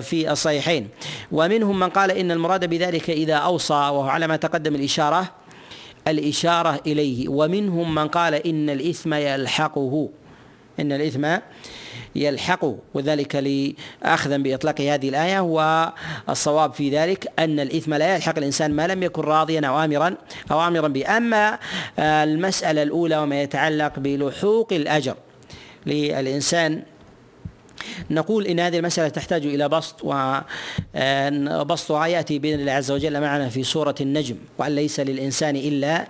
في 0.00 0.32
الصحيحين. 0.32 0.88
ومنهم 1.32 1.78
من 1.78 1.88
قال 1.88 2.10
إن 2.10 2.30
المراد 2.30 2.64
بذلك 2.64 3.10
إذا 3.10 3.34
أوصى 3.34 3.74
وهو 3.74 4.08
على 4.08 4.26
ما 4.26 4.36
تقدم 4.36 4.74
الإشارة 4.74 5.30
الإشارة 6.08 6.80
إليه. 6.86 7.28
ومنهم 7.28 7.94
من 7.94 8.08
قال 8.08 8.34
إن 8.34 8.70
الإثم 8.70 9.14
يلحقه 9.14 10.08
إن 10.80 10.92
الإثم 10.92 11.36
يلحقه 12.14 12.78
وذلك 12.94 13.34
لأخذا 14.04 14.36
بإطلاق 14.36 14.80
هذه 14.80 15.08
الآية 15.08 15.40
والصواب 15.40 16.72
في 16.72 16.90
ذلك 16.90 17.32
أن 17.38 17.60
الإثم 17.60 17.94
لا 17.94 18.14
يلحق 18.14 18.38
الإنسان 18.38 18.70
ما 18.70 18.86
لم 18.86 19.02
يكن 19.02 19.22
راضيا 19.22 19.66
أو 19.66 19.84
آمرا 19.84 20.14
أو 20.50 20.66
آمرا 20.66 20.88
به. 20.88 21.16
أما 21.16 21.58
المسألة 21.98 22.82
الأولى 22.82 23.18
وما 23.18 23.42
يتعلق 23.42 23.92
بلحوق 23.98 24.72
الأجر 24.72 25.14
للإنسان 25.86 26.82
نقول 28.10 28.46
إن 28.46 28.60
هذه 28.60 28.78
المسألة 28.78 29.08
تحتاج 29.08 29.46
إلى 29.46 29.68
بسط 29.68 30.00
وبسطها 30.04 32.06
ياتي 32.06 32.38
بإذن 32.38 32.60
الله 32.60 32.72
عز 32.72 32.90
وجل 32.90 33.20
معنا 33.20 33.48
في 33.48 33.62
سورة 33.62 33.94
النجم 34.00 34.36
وأن 34.58 34.74
ليس 34.74 35.00
للإنسان 35.00 35.56
إلا 35.56 36.06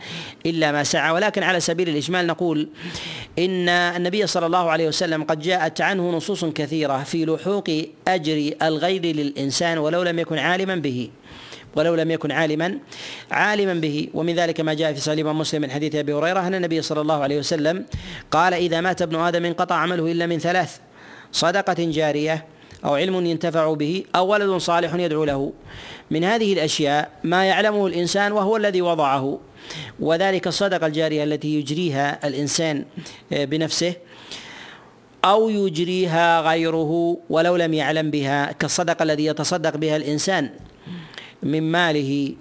إلا 0.47 0.73
ما 0.73 0.85
سعى. 0.85 1.11
ولكن 1.11 1.43
على 1.43 1.61
سبيل 1.61 1.89
الإجمال 1.89 2.27
نقول 2.27 2.69
إن 3.39 3.69
النبي 3.69 4.27
صلى 4.27 4.47
الله 4.47 4.71
عليه 4.71 4.89
وسلم 4.89 5.25
قد 5.25 5.41
جاءت 5.41 5.81
عنه 5.81 6.11
نصوص 6.11 6.45
كثيرة 6.45 7.03
في 7.03 7.25
لحوق 7.25 7.71
أجر 8.09 8.55
الغير 8.63 9.07
للإنسان 9.07 9.79
ولو 9.79 10.03
لم 10.03 10.19
يكن 10.19 10.39
عالما 10.39 10.75
به 10.75 11.11
ولو 11.77 11.95
لم 11.95 12.11
يكن 12.11 12.33
عالما 12.33 12.79
عالما 13.31 13.75
به. 13.75 14.09
ومن 14.15 14.35
ذلك 14.35 14.61
ما 14.61 14.75
جاء 14.75 14.93
في 14.93 15.01
صحيح 15.01 15.27
مسلم 15.27 15.63
من 15.63 15.71
حديث 15.71 15.95
أبي 15.95 16.13
هريرة 16.13 16.47
أن 16.47 16.55
النبي 16.55 16.83
صلى 16.83 17.01
الله 17.01 17.23
عليه 17.23 17.39
وسلم 17.39 17.85
قال 18.31 18.55
إذا 18.55 18.81
مات 18.81 19.03
ابن 19.03 19.17
آدم 19.17 19.45
انقطع 19.45 19.75
عمله 19.75 20.13
إلا 20.13 20.27
من 20.27 20.39
ثلاث 20.39 20.79
صدقة 21.33 21.77
جارية 21.79 22.45
أو 22.85 22.95
علم 22.95 23.27
ينتفع 23.27 23.75
به 23.75 24.05
أو 24.17 24.27
ولد 24.27 24.57
صالح 24.59 24.95
يدعو 24.95 25.25
له. 25.25 25.53
من 26.11 26.25
هذه 26.25 26.53
الأشياء 26.53 27.11
ما 27.25 27.45
يعلمه 27.45 27.87
الإنسان 27.87 28.33
وهو 28.33 28.57
الذي 28.57 28.83
وضعه. 28.83 29.39
وذلك 30.01 30.47
الصدقة 30.47 30.87
الجارية 30.87 31.25
التي 31.25 31.59
يجريها 31.59 32.29
الإنسان 32.29 32.85
بنفسه 33.31 33.95
أو 35.25 35.51
يجريها 35.51 36.41
غيره 36.41 37.19
ولو 37.31 37.57
لم 37.57 37.75
يعلم 37.75 38.11
بها 38.11 38.53
كالصدقة 38.53 39.03
الذي 39.03 39.25
يتصدق 39.27 39.77
بها 39.77 39.97
الإنسان 39.97 40.51
من 41.43 41.63
ماله 41.63 42.35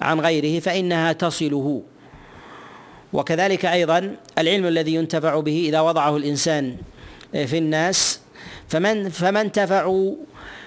عن 0.00 0.20
غيره 0.20 0.60
فإنها 0.60 1.12
تصله. 1.12 1.82
وكذلك 3.12 3.64
أيضا 3.64 4.16
العلم 4.38 4.66
الذي 4.66 4.94
ينتفع 4.94 5.40
به 5.40 5.64
إذا 5.68 5.80
وضعه 5.80 6.16
الإنسان. 6.16 6.76
في 7.44 7.58
الناس 7.58 8.20
فمن 8.68 9.08
فمن 9.08 9.36
انتفعوا 9.36 10.14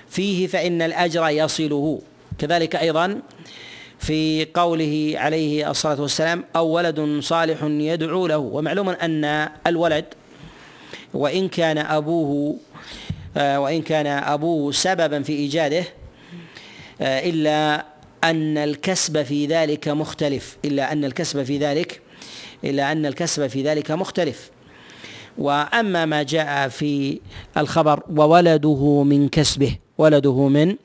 فيه 0.09 0.47
فإن 0.47 0.81
الأجر 0.81 1.29
يصله. 1.29 2.01
كذلك 2.37 2.75
أيضا 2.75 3.21
في 3.99 4.47
قوله 4.53 5.13
عليه 5.15 5.71
الصلاة 5.71 6.01
والسلام 6.01 6.43
أو 6.55 6.67
ولد 6.67 7.19
صالح 7.19 7.63
يدعو 7.63 8.27
له. 8.27 8.37
ومعلوم 8.37 8.89
أن 8.89 9.49
الولد 9.67 10.05
وإن 11.13 11.47
كان 11.47 11.77
أبوه 11.77 12.57
آه، 13.37 13.59
وإن 13.59 13.81
كان 13.81 14.07
أبوه 14.07 14.71
سببا 14.71 15.23
في 15.23 15.33
إيجاده 15.33 15.83
آه، 17.01 17.29
إلا 17.29 17.85
أن 18.23 18.57
الكسب 18.57 19.23
في 19.23 19.45
ذلك 19.45 19.87
مختلف. 19.87 20.57
إلا 20.65 20.91
أن 20.91 21.05
الكسب 21.05 21.43
في 21.43 21.57
ذلك 21.57 22.01
إلا 22.63 22.91
أن 22.91 23.05
الكسب 23.05 23.47
في 23.47 23.63
ذلك 23.63 23.91
مختلف. 23.91 24.49
وأما 25.39 26.05
ما 26.05 26.23
جاء 26.23 26.67
في 26.67 27.19
الخبر 27.57 28.03
وولده 28.15 29.03
من 29.03 29.29
كسبه 29.29 29.75
ولده 29.97 30.47
من 30.47 30.75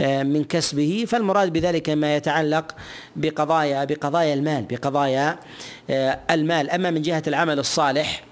آه، 0.00 0.22
من 0.22 0.44
كسبه 0.44 1.04
فالمراد 1.08 1.52
بذلك 1.52 1.90
ما 1.90 2.16
يتعلق 2.16 2.74
بقضايا 3.16 3.84
بقضايا 3.84 4.34
المال 4.34 4.62
بقضايا 4.62 5.38
المال. 6.30 6.70
أما 6.70 6.90
من 6.90 7.02
جهة 7.02 7.22
العمل 7.26 7.58
الصالح 7.58 8.22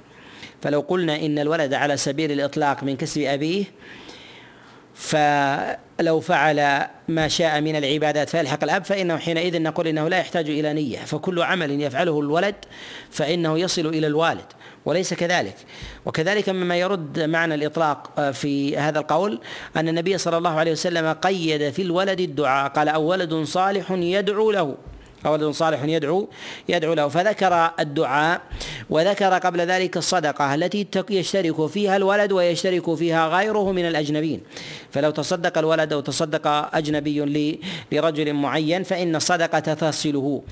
فلو 0.63 0.81
قلنا 0.81 1.17
إن 1.17 1.39
الولد 1.39 1.75
على 1.75 1.97
سبيل 1.97 2.33
الإطلاق 2.33 2.85
من 2.85 2.97
كسب 2.97 3.21
أبيه 3.21 3.65
فلو 4.95 6.21
فعل 6.21 6.87
ما 7.09 7.29
شاء 7.29 7.61
من 7.61 7.77
العبادات 7.77 8.29
فيلحق 8.29 8.65
الأب 8.65 8.85
فإنه 8.85 9.17
حينئذ 9.17 9.63
نقول 9.63 9.87
إنه 9.87 10.09
لا 10.09 10.19
يحتاج 10.19 10.51
إلى 10.51 10.73
نية. 10.73 10.99
فكل 10.99 11.43
عمل 11.43 11.81
يفعله 11.81 12.21
الولد 12.21 12.55
فإنه 13.11 13.59
يصل 13.59 13.87
إلى 13.87 14.07
الوالد. 14.07 14.47
وليس 14.87 15.15
كذلك. 15.15 15.57
وكذلك 16.07 16.49
مما 16.49 16.77
يرد 16.77 17.21
معنى 17.21 17.55
الإطلاق 17.55 18.31
في 18.31 18.77
هذا 18.77 18.99
القول 18.99 19.41
أن 19.77 19.89
النبي 19.89 20.19
صلى 20.19 20.37
الله 20.37 20.51
عليه 20.51 20.73
وسلم 20.73 21.13
قيد 21.13 21.71
في 21.71 21.83
الولد 21.83 22.21
الدعاء 22.21 22.71
قال 22.71 22.89
أو 22.89 23.03
ولد 23.03 23.35
صالح 23.35 23.91
يدعو 23.91 24.51
له. 24.51 24.75
ولد 25.27 25.51
صالح 25.51 25.83
يدعو 25.83 26.29
يدعو 26.69 26.93
له. 26.95 27.09
فذكر 27.09 27.71
الدعاء 27.81 28.41
وذكر 28.91 29.39
قبل 29.39 29.61
ذلك 29.61 29.97
الصدقة 29.97 30.55
التي 30.55 30.87
يشترك 31.11 31.67
فيها 31.67 31.97
الولد 31.97 32.33
ويشترك 32.33 32.95
فيها 32.95 33.29
غيره 33.29 33.73
من 33.73 33.85
الأجنبين 33.89 34.41
فلو 34.91 35.11
تصدق 35.11 35.59
الولد 35.59 35.93
أو 35.93 36.01
تصدق 36.01 36.47
أجنبي 36.75 37.61
لرجل 37.93 38.33
معين 38.33 38.83
فإن 38.83 39.17
الصدقة 39.17 39.59
تصله 39.59 40.43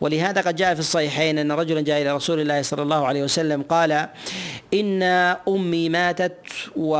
ولهذا 0.00 0.40
قد 0.40 0.56
جاء 0.56 0.74
في 0.74 0.80
الصحيحين 0.80 1.38
أن 1.38 1.52
رجلا 1.52 1.80
جاء 1.80 2.02
إلى 2.02 2.16
رسول 2.16 2.40
الله 2.40 2.62
صلى 2.62 2.82
الله 2.82 3.06
عليه 3.06 3.22
وسلم 3.22 3.62
قال 3.62 4.08
إن 4.74 5.02
أمي 5.48 5.88
ماتت 5.88 6.36
و 6.76 6.92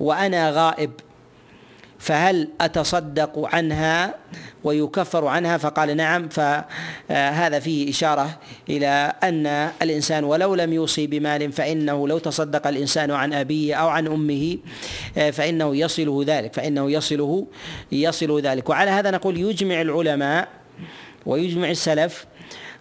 وأنا 0.00 0.50
غائب. 0.50 0.90
فهل 2.02 2.48
أتصدق 2.60 3.48
عنها 3.54 4.14
ويكفر 4.64 5.26
عنها؟ 5.26 5.56
فقال 5.56 5.96
نعم. 5.96 6.28
فهذا 6.28 7.58
فيه 7.58 7.90
إشارة 7.90 8.38
إلى 8.68 9.12
أن 9.22 9.46
الإنسان 9.82 10.24
ولو 10.24 10.54
لم 10.54 10.72
يوصي 10.72 11.06
بمال 11.06 11.52
فإنه 11.52 12.08
لو 12.08 12.18
تصدق 12.18 12.66
الإنسان 12.66 13.10
عن 13.10 13.32
أبيه 13.32 13.74
أو 13.74 13.88
عن 13.88 14.06
أمه 14.06 14.58
فإنه 15.32 15.76
يصله 15.76 16.24
ذلك 16.26 16.54
فإنه 16.54 16.90
يصله 16.90 17.46
يصل 17.92 18.40
ذلك. 18.40 18.68
وعلى 18.68 18.90
هذا 18.90 19.10
نقول 19.10 19.36
يجمع 19.36 19.80
العلماء 19.80 20.48
ويجمع 21.26 21.70
السلف 21.70 22.26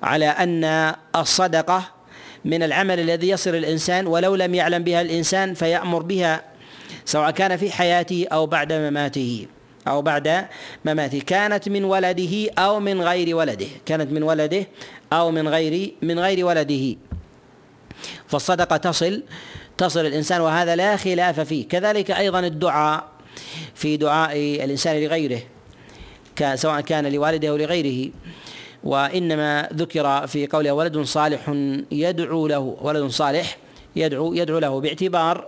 على 0.04 0.26
أن 0.26 0.94
الصدقة 1.16 1.84
من 2.46 2.64
العمل 2.64 3.00
الذي 3.00 3.30
يصل 3.30 3.56
الإنسان 3.56 4.08
ولو 4.08 4.36
لم 4.36 4.56
يعلم 4.56 4.84
بها 4.84 5.02
الإنسان 5.02 5.54
فيأمر 5.54 6.02
بها 6.02 6.51
سواء 7.06 7.32
كان 7.32 7.58
في 7.58 7.72
حياته 7.72 8.28
أو 8.32 8.46
بعد 8.46 8.74
مماته 8.74 9.48
أو 9.88 10.02
بعد 10.02 10.46
مماته. 10.86 11.20
كانت 11.20 11.70
من 11.70 11.84
ولده 11.84 12.52
أو 12.58 12.80
من 12.80 13.02
غير 13.02 13.36
ولده. 13.36 13.68
كانت 13.86 14.12
من 14.12 14.24
ولده 14.24 14.68
أو 15.14 15.32
من 15.32 15.48
غير 15.48 15.94
من 16.02 16.20
غير 16.20 16.46
ولده. 16.46 16.96
فالصدقة 18.28 18.78
تصل 18.78 19.24
تصل 19.78 20.06
الإنسان 20.06 20.42
وهذا 20.42 20.76
لا 20.76 20.96
خلاف 20.96 21.40
فيه. 21.40 21.68
كذلك 21.68 22.12
أيضا 22.12 22.40
الدعاء. 22.40 23.04
في 23.76 23.98
دعاء 23.98 24.38
الإنسان 24.38 25.04
لغيره. 25.04 25.42
سواء 26.56 26.82
كان 26.82 27.06
لوالده 27.08 27.50
أو 27.50 27.58
لغيره. 27.58 28.12
وإنما 28.84 29.70
ذكر 29.74 30.28
في 30.28 30.48
قوله 30.48 30.72
ولد 30.74 30.98
صالح 30.98 31.50
يدعو 31.92 32.48
له. 32.48 32.78
ولد 32.82 33.08
صالح 33.12 33.58
يدعو 33.96 34.34
يدعو 34.34 34.60
له 34.60 34.82
باعتبار 34.82 35.48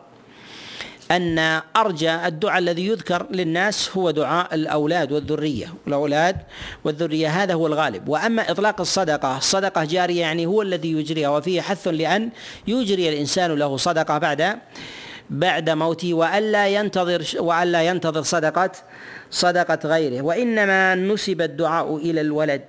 أن 1.11 1.61
أرجى 1.77 2.11
الدعاء 2.11 2.59
الذي 2.59 2.87
يذكر 2.87 3.27
للناس 3.31 3.97
هو 3.97 4.11
دعاء 4.11 4.55
الأولاد 4.55 5.11
والذرية. 5.11 5.73
الأولاد 5.87 6.37
والذرية 6.83 7.27
هذا 7.27 7.53
هو 7.53 7.67
الغالب. 7.67 8.09
وأما 8.09 8.51
إطلاق 8.51 8.81
الصدقة 8.81 9.37
الصدقة 9.37 9.83
جارية 9.83 10.21
يعني 10.21 10.45
هو 10.45 10.61
الذي 10.61 10.91
يجريها 10.91 11.29
وفيه 11.29 11.61
حث 11.61 11.87
لأن 11.87 12.29
يجري 12.67 13.09
الإنسان 13.09 13.51
له 13.51 13.77
صدقة 13.77 14.17
بعد 14.17 14.57
بعد 15.29 15.69
موته 15.69 16.13
وألا 16.13 16.67
ينتظر 16.67 17.23
وألا 17.39 17.83
ينتظر 17.83 18.21
صدقة 18.21 18.71
صدقة 19.31 19.79
غيره. 19.89 20.21
وإنما 20.21 20.95
نسب 20.95 21.41
الدعاء 21.41 21.95
إلى 21.97 22.21
الولد 22.21 22.65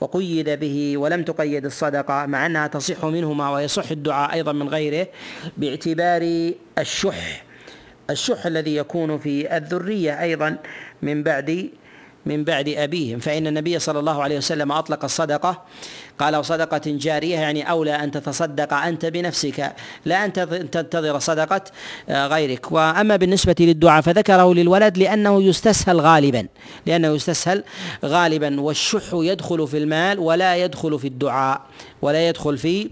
وقيد 0.00 0.50
به 0.50 0.96
ولم 0.96 1.22
تقيد 1.22 1.64
الصدقة 1.64 2.26
مع 2.26 2.46
أنها 2.46 2.66
تصح 2.66 3.04
منهما 3.04 3.50
ويصح 3.50 3.90
الدعاء 3.90 4.32
أيضا 4.32 4.52
من 4.52 4.68
غيره 4.68 5.08
باعتبار 5.56 6.52
الشح. 6.78 7.47
الشح 8.10 8.46
الذي 8.46 8.76
يكون 8.76 9.18
في 9.18 9.56
الذرية 9.56 10.22
أيضا 10.22 10.56
من 11.02 11.22
بعد 11.22 11.68
من 12.26 12.44
بعد 12.44 12.68
أبيهم. 12.68 13.18
فإن 13.18 13.46
النبي 13.46 13.78
صلى 13.78 13.98
الله 13.98 14.22
عليه 14.22 14.36
وسلم 14.36 14.72
أطلق 14.72 15.04
الصدقة 15.04 15.64
قال 16.18 16.44
صدقة 16.44 16.80
جارية 16.86 17.38
يعني 17.38 17.70
أولى 17.70 17.94
أن 17.94 18.10
تتصدق 18.10 18.72
أنت 18.74 19.06
بنفسك 19.06 19.72
لا 20.04 20.24
أن 20.24 20.32
تنتظر 20.70 21.18
صدقة 21.18 21.60
آه، 22.08 22.26
غيرك. 22.26 22.72
وأما 22.72 23.16
بالنسبة 23.16 23.54
للدعاء 23.60 24.00
فذكره 24.00 24.54
للولد 24.54 24.98
لأنه 24.98 25.42
يستسهل 25.42 26.00
غالبا 26.00 26.46
لأنه 26.86 27.08
يستسهل 27.08 27.64
غالبا. 28.04 28.60
والشح 28.60 29.02
يدخل 29.12 29.68
في 29.68 29.78
المال 29.78 30.18
ولا 30.18 30.56
يدخل 30.56 30.98
في 30.98 31.08
الدعاء 31.08 31.60
ولا 32.02 32.28
يدخل 32.28 32.58
في 32.58 32.90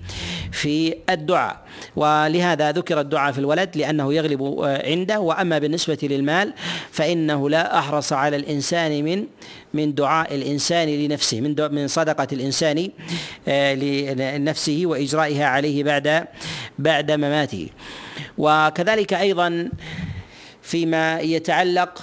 في 0.53 0.95
الدعاء. 1.11 1.57
ولهذا 1.97 2.73
ذكر 2.73 3.01
الدعاء 3.01 3.33
في 3.33 3.39
الولد 3.39 3.77
لأنه 3.77 4.15
يغلب 4.15 4.43
آه، 4.43 4.87
عنده. 4.91 5.21
وأما 5.21 5.59
بالنسبة 5.59 5.99
للمال 6.03 6.53
فإنه 6.91 7.51
لا 7.51 7.79
أحرص 7.79 8.13
على 8.13 8.37
الإنسان 8.37 9.05
من 9.05 9.27
من 9.75 9.95
دعاء 9.95 10.35
الإنسان 10.35 10.89
لنفسه 10.89 11.41
من 11.41 11.55
من 11.75 11.89
صدقة 11.89 12.29
الإنسان 12.33 12.91
لنفسه 13.49 14.83
وإجرائها 14.85 15.47
عليه 15.47 15.85
بعد 15.85 16.25
بعد 16.79 17.11
مماته. 17.13 17.69
وكذلك 18.39 19.13
أيضا 19.15 19.69
فيما 20.63 21.21
يتعلق 21.21 22.03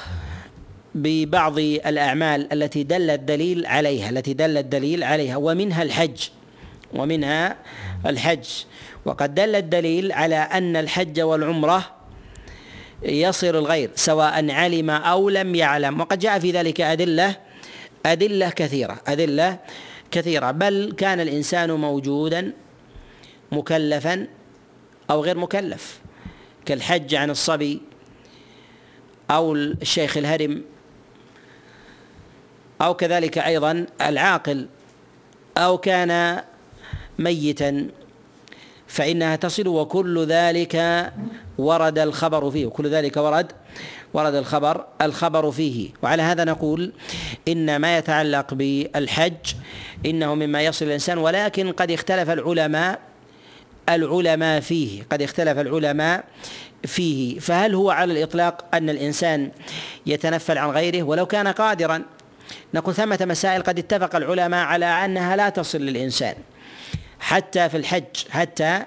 ببعض 0.96 1.60
الأعمال 1.60 2.54
التي 2.54 2.84
دل 2.84 3.10
الدليل 3.10 3.66
عليها 3.66 4.10
التي 4.10 4.34
دل 4.34 4.58
الدليل 4.58 5.04
عليها 5.04 5.38
ومنها 5.38 5.84
الحج 5.84 6.30
ومنها 6.94 7.56
الحج. 8.06 8.46
وقد 9.06 9.36
دل 9.36 9.56
الدليل 9.56 10.12
على 10.12 10.36
أن 10.36 10.76
الحج 10.76 11.22
والعمرة 11.22 11.92
يصل 13.04 13.48
الغير 13.48 13.90
سواء 13.96 14.52
علم 14.52 14.90
أو 14.90 15.30
لم 15.30 15.56
يعلم. 15.56 16.02
وقد 16.02 16.20
جاء 16.20 16.40
في 16.40 16.52
ذلك 16.52 16.82
أدلة 16.82 17.36
أدلة 18.06 18.50
كثيرة 18.50 19.02
أدلة 19.08 19.60
كثيرة 20.14 20.52
بل 20.52 20.94
كان 20.98 21.20
الإنسان 21.20 21.72
موجودا 21.72 22.54
مكلفا 23.52 24.28
أو 25.12 25.24
غير 25.24 25.38
مكلف 25.38 26.00
كالحج 26.66 27.16
عن 27.16 27.30
الصبي 27.30 27.82
أو 29.32 29.54
الشيخ 29.56 30.18
الهرم 30.18 30.64
أو 32.82 32.94
كذلك 32.94 33.38
أيضا 33.38 33.86
العاقل 34.02 34.68
أو 35.58 35.78
كان 35.78 36.42
ميتا 37.20 37.88
فإنها 38.88 39.36
تصل 39.36 39.68
وكل 39.68 40.26
ذلك 40.26 41.12
ورد 41.58 42.00
الخبر 42.00 42.52
فيه 42.52 42.66
وكل 42.66 42.88
ذلك 42.88 43.18
ورد 43.18 43.52
ورد 44.14 44.36
الخبر 44.36 44.86
الخبر 45.02 45.52
فيه. 45.52 45.90
وعلى 46.02 46.24
هذا 46.24 46.44
نقول 46.44 46.94
إن 47.48 47.76
ما 47.76 47.98
يتعلق 47.98 48.54
بالحج 48.54 49.54
إنه 50.06 50.36
مما 50.36 50.62
يصل 50.62 50.86
الإنسان 50.86 51.18
ولكن 51.18 51.72
قد 51.72 51.92
اختلف 51.92 52.30
العلماء 52.30 53.00
العلماء 53.90 54.60
فيه 54.60 55.04
قد 55.12 55.22
اختلف 55.22 55.60
العلماء 55.60 56.24
فيه. 56.86 57.40
فهل 57.40 57.76
هو 57.76 57.92
على 57.92 58.14
الإطلاق 58.14 58.66
أن 58.74 58.90
الإنسان 58.90 59.52
يتنفل 60.06 60.58
عن 60.58 60.70
غيره؟ 60.70 61.04
ولو 61.04 61.26
كان 61.26 61.48
قادرا. 61.48 62.04
نقول 62.74 62.96
ثمة 62.96 63.20
مسائل 63.22 63.64
قد 63.64 63.80
اتفق 63.80 64.16
العلماء 64.16 64.66
على 64.66 64.86
أنها 64.86 65.36
لا 65.36 65.50
تصل 65.50 65.78
للإنسان 65.78 66.36
حتى 67.20 67.70
في 67.70 67.78
الحج 67.78 68.30
حتى 68.30 68.84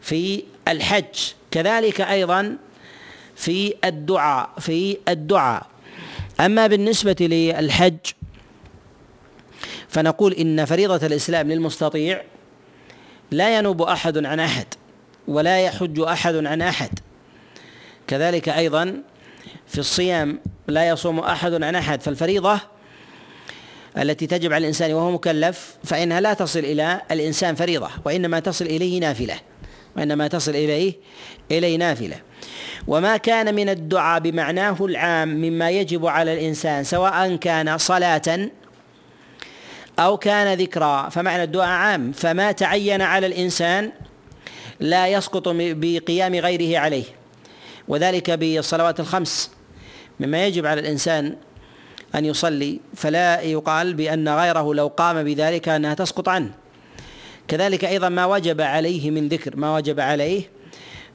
في 0.00 0.42
الحج. 0.68 1.32
كذلك 1.50 2.00
أيضا 2.00 2.56
في 3.36 3.74
الدعاء 3.84 4.50
في 4.58 4.98
الدعاء. 5.08 5.66
أما 6.40 6.66
بالنسبة 6.66 7.16
للحج 7.20 7.98
فنقول 9.88 10.32
إن 10.32 10.64
فريضة 10.64 11.06
الإسلام 11.06 11.52
للمستطيع 11.52 12.22
لا 13.30 13.58
ينوب 13.58 13.82
أحد 13.82 14.26
عن 14.26 14.40
أحد 14.40 14.66
ولا 15.28 15.60
يحج 15.60 16.00
أحد 16.00 16.34
عن 16.46 16.62
أحد. 16.62 16.90
كذلك 18.06 18.48
أيضا 18.48 19.02
في 19.66 19.78
الصيام 19.78 20.40
لا 20.68 20.88
يصوم 20.88 21.18
أحد 21.18 21.62
عن 21.62 21.74
أحد. 21.74 22.02
فالفريضة 22.02 22.60
التي 23.98 24.26
تجب 24.26 24.52
على 24.52 24.62
الإنسان 24.62 24.92
وهو 24.92 25.10
مكلف 25.10 25.76
فإنها 25.84 26.20
لا 26.20 26.34
تصل 26.34 26.58
إلى 26.58 27.00
الإنسان 27.10 27.54
فريضة 27.54 27.90
وإنما 28.04 28.40
تصل 28.40 28.64
إليه 28.64 29.00
نافلة 29.00 29.40
وإنما 29.96 30.28
تصل 30.28 30.50
إليه 30.50 30.94
إليه 31.50 31.76
نافلة. 31.76 32.20
وما 32.86 33.16
كان 33.16 33.54
من 33.54 33.68
الدعاء 33.68 34.20
بمعناه 34.20 34.76
العام 34.80 35.28
مما 35.28 35.70
يجب 35.70 36.06
على 36.06 36.34
الإنسان 36.34 36.84
سواء 36.84 37.36
كان 37.36 37.78
صلاة 37.78 38.50
أو 39.98 40.16
كان 40.16 40.58
ذكرى 40.58 41.08
فمعنى 41.10 41.42
الدعاء 41.42 41.68
عام. 41.68 42.12
فما 42.12 42.52
تعين 42.52 43.02
على 43.02 43.26
الإنسان 43.26 43.90
لا 44.80 45.08
يسقط 45.08 45.48
بقيام 45.48 46.34
غيره 46.34 46.78
عليه 46.78 47.04
وذلك 47.88 48.30
بالصلوات 48.30 49.00
الخمس. 49.00 49.50
مما 50.20 50.46
يجب 50.46 50.66
على 50.66 50.80
الإنسان 50.80 51.36
أن 52.14 52.24
يصلي 52.24 52.80
فلا 52.94 53.40
يقال 53.40 53.94
بأن 53.94 54.28
غيره 54.28 54.74
لو 54.74 54.86
قام 54.86 55.24
بذلك 55.24 55.68
أنها 55.68 55.94
تسقط 55.94 56.28
عنه. 56.28 56.50
كذلك 57.48 57.84
أيضا 57.84 58.08
ما 58.08 58.26
وجب 58.26 58.60
عليه 58.60 59.10
من 59.10 59.28
ذكر 59.28 59.56
ما 59.56 59.76
وجب 59.76 60.00
عليه 60.00 60.55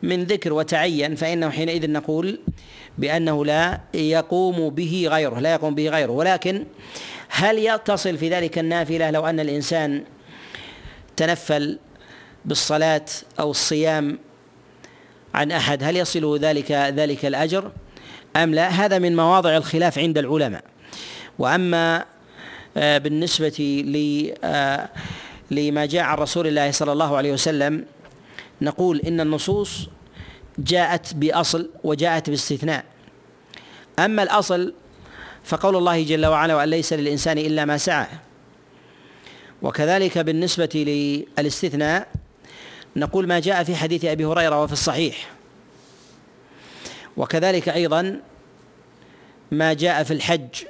من 0.03 0.23
ذكر 0.23 0.53
وتعين 0.53 1.15
فإنه 1.15 1.49
حينئذ 1.49 1.91
نقول 1.91 2.39
بأنه 2.97 3.45
لا 3.45 3.79
يقوم 3.93 4.69
به 4.69 5.07
غيره 5.11 5.39
لا 5.39 5.53
يقوم 5.53 5.75
به 5.75 5.89
غيره. 5.89 6.11
ولكن 6.11 6.65
هل 7.29 7.57
يتصل 7.57 8.17
في 8.17 8.29
ذلك 8.29 8.59
النافلة 8.59 9.11
لو 9.11 9.25
أن 9.25 9.39
الإنسان 9.39 10.03
تنفل 11.15 11.79
بالصلاة 12.45 13.05
أو 13.39 13.51
الصيام 13.51 14.19
عن 15.33 15.51
أحد 15.51 15.83
هل 15.83 15.97
يصل 15.97 16.39
ذلك 16.39 16.71
ذلك 16.71 17.25
الأجر؟ 17.25 17.71
أم 18.35 18.55
لا؟ 18.55 18.67
هذا 18.67 18.99
من 18.99 19.15
مواضع 19.15 19.57
الخلاف 19.57 19.99
عند 19.99 20.17
العلماء. 20.17 20.63
وأما 21.39 22.05
آه، 22.77 22.97
بالنسبة 22.97 23.83
آه، 24.43 24.89
لما 25.51 25.85
جاء 25.85 26.03
عن 26.03 26.17
رسول 26.17 26.47
الله 26.47 26.71
صلى 26.71 26.91
الله 26.91 27.17
عليه 27.17 27.33
وسلم 27.33 27.85
نقول 28.61 28.99
إن 28.99 29.19
النصوص 29.21 29.89
جاءت 30.57 31.13
بأصل 31.13 31.69
وجاءت 31.83 32.29
باستثناء. 32.29 32.85
أما 33.99 34.23
الأصل 34.23 34.73
فقول 35.43 35.75
الله 35.75 36.03
جل 36.03 36.25
وعلا 36.25 36.55
وأن 36.55 36.69
ليس 36.69 36.93
للإنسان 36.93 37.37
إلا 37.37 37.65
ما 37.65 37.77
سعى 37.77 38.07
وكذلك 39.61 40.17
بالنسبة 40.17 40.69
للاستثناء 41.37 42.07
نقول 42.95 43.27
ما 43.27 43.39
جاء 43.39 43.63
في 43.63 43.75
حديث 43.75 44.05
أبي 44.05 44.25
هريرة 44.25 44.63
وفي 44.63 44.73
الصحيح. 44.73 45.29
وكذلك 47.17 47.69
أيضا 47.69 48.19
ما 49.51 49.73
جاء 49.73 50.03
في 50.03 50.13
الحج. 50.13 50.63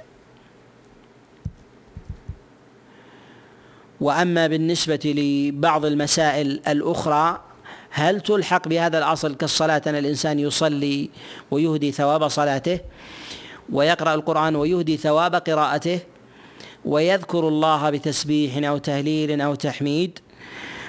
وأما 4.01 4.47
بالنسبة 4.47 5.13
لبعض 5.17 5.85
المسائل 5.85 6.61
الأخرى 6.67 7.41
هل 7.91 8.21
تلحق 8.21 8.67
بهذا 8.67 8.97
الأصل 8.97 9.35
كالصلاة 9.35 9.81
أن 9.87 9.95
الإنسان 9.95 10.39
يصلي 10.39 11.09
ويهدي 11.51 11.91
ثواب 11.91 12.27
صلاته 12.27 12.79
ويقرأ 13.69 14.13
القرآن 14.13 14.55
ويهدي 14.55 14.97
ثواب 14.97 15.35
قراءته 15.35 15.99
ويذكر 16.85 17.47
الله 17.47 17.89
بتسبيح 17.89 18.69
أو 18.69 18.77
تهليل 18.77 19.41
أو 19.41 19.55
تحميد 19.55 20.19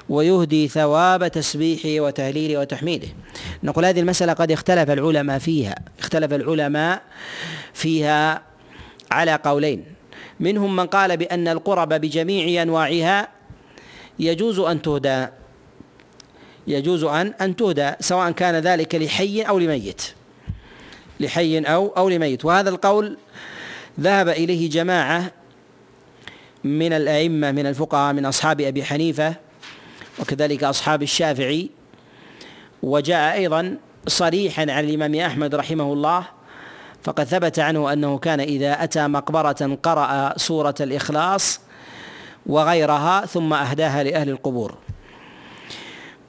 ويهدي 0.09 0.69
ثواب 0.69 1.29
تسبيحه 1.29 2.05
وتهليله 2.05 2.61
وتحميده. 2.61 3.09
نقول 3.63 3.85
هذه 3.85 4.01
المسألة 4.01 4.33
قد 4.33 4.53
اختلف 4.53 4.91
العلماء 4.91 5.39
فيها 5.39 5.75
اختلف 5.99 6.33
العلماء 6.33 7.03
فيها 7.75 8.43
على 9.11 9.35
قولين. 9.45 9.85
منهم 10.41 10.77
من 10.77 10.87
قال 10.87 11.17
بأن 11.17 11.49
القرب 11.49 11.89
بجميع 11.89 12.63
أنواعها 12.63 13.29
يجوز 14.19 14.59
أن 14.59 14.83
تهدى. 14.83 15.27
يجوز 16.67 17.05
أن 17.05 17.35
أن 17.41 17.57
تهدى 17.57 17.93
سواء 18.01 18.31
كان 18.31 18.55
ذلك 18.55 18.95
لحي 18.95 19.43
أو 19.43 19.59
لميت. 19.59 20.03
لحي 21.21 21.59
أو 21.59 21.89
أو 21.97 22.09
لميت. 22.09 22.45
وهذا 22.45 22.71
القول 22.71 23.19
ذهب 24.01 24.29
إليه 24.29 24.71
جماعة 24.71 25.33
من 26.65 26.93
الأئمة 26.93 27.53
من 27.53 27.67
الفقهاء 27.67 28.13
من 28.15 28.27
أصحاب 28.27 28.61
أبي 28.61 28.85
حنيفة 28.85 29.35
وكذلك 30.19 30.65
أصحاب 30.65 31.03
الشافعي. 31.03 31.71
وجاء 32.83 33.35
أيضا 33.35 33.77
صريحا 34.07 34.63
عن 34.63 34.85
الإمام 34.85 35.15
أحمد 35.15 35.55
رحمه 35.55 35.93
الله 35.93 36.25
فقد 37.03 37.25
ثبت 37.25 37.59
عنه 37.59 37.93
أنه 37.93 38.19
كان 38.19 38.41
إذا 38.41 38.85
أتى 38.85 39.07
مقبرة 39.09 39.79
قرأ 39.83 40.39
سورة 40.39 40.75
الإخلاص 40.81 41.61
وغيرها 42.47 43.27
ثم 43.27 43.53
أهداها 43.53 44.03
لأهل 44.03 44.29
القبور. 44.29 44.75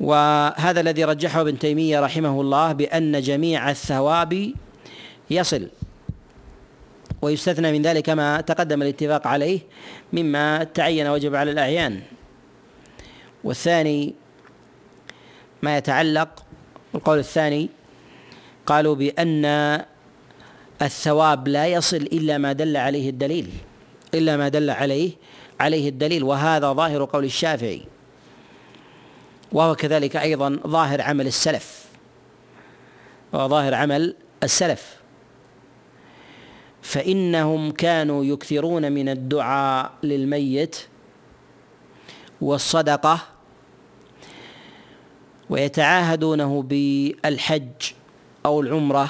وهذا 0.04 0.82
الذي 0.82 1.04
رجحه 1.04 1.42
ابن 1.42 1.60
تيمية 1.60 2.00
رحمه 2.00 2.42
الله 2.42 2.72
بأن 2.72 3.22
جميع 3.22 3.70
الثواب 3.70 4.54
يصل 5.30 5.68
ويستثنى 7.22 7.72
من 7.72 7.82
ذلك 7.82 8.10
ما 8.10 8.42
تقدم 8.42 8.82
الاتفاق 8.82 9.28
عليه 9.28 9.60
مما 10.14 10.64
تعين 10.64 11.08
وجب 11.08 11.36
على 11.36 11.52
الأعيان. 11.52 12.02
والثاني 13.44 14.14
ما 15.62 15.78
يتعلق 15.78 16.44
القول 16.96 17.20
الثاني 17.20 17.70
قالوا 18.66 18.96
بأن 18.96 19.46
الثواب 20.82 21.48
لا 21.48 21.68
يصل 21.68 21.98
إلا 21.98 22.38
ما 22.38 22.54
دل 22.54 22.78
عليه 22.78 23.10
الدليل 23.10 23.50
إلا 24.14 24.38
ما 24.38 24.48
دل 24.50 24.70
عليه 24.70 25.12
عليه 25.60 25.90
الدليل 25.90 26.24
وهذا 26.24 26.74
ظاهر 26.74 27.06
قول 27.06 27.26
الشافعي. 27.26 27.93
وهو 29.54 29.76
كذلك 29.76 30.16
أيضا 30.16 30.60
ظاهر 30.68 31.02
عمل 31.02 31.28
السلف. 31.28 31.86
وظاهر 33.34 33.74
عمل 33.74 34.16
السلف. 34.44 34.96
فإنهم 36.82 37.72
كانوا 37.72 38.26
يكثرون 38.26 38.92
من 38.92 39.10
الدعاء 39.10 39.92
للميت 40.04 40.76
والصدقة 42.42 43.20
ويتعاهدونه 45.50 46.62
بالحج 46.62 47.92
أو 48.46 48.62
العمرة. 48.62 49.10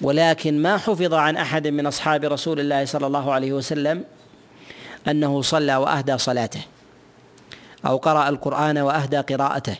ولكن 0.00 0.62
ما 0.62 0.76
حفظ 0.76 1.14
عن 1.14 1.36
أحد 1.36 1.66
من 1.66 1.86
أصحاب 1.86 2.24
رسول 2.24 2.60
الله 2.60 2.84
صلى 2.84 3.06
الله 3.06 3.32
عليه 3.32 3.52
وسلم 3.52 4.04
أنه 5.08 5.42
صلى 5.42 5.76
وأهدى 5.76 6.18
صلاته. 6.18 6.60
أو 7.86 7.96
قرأ 7.96 8.28
القرآن 8.28 8.78
وأهدى 8.78 9.16
قراءته 9.16 9.76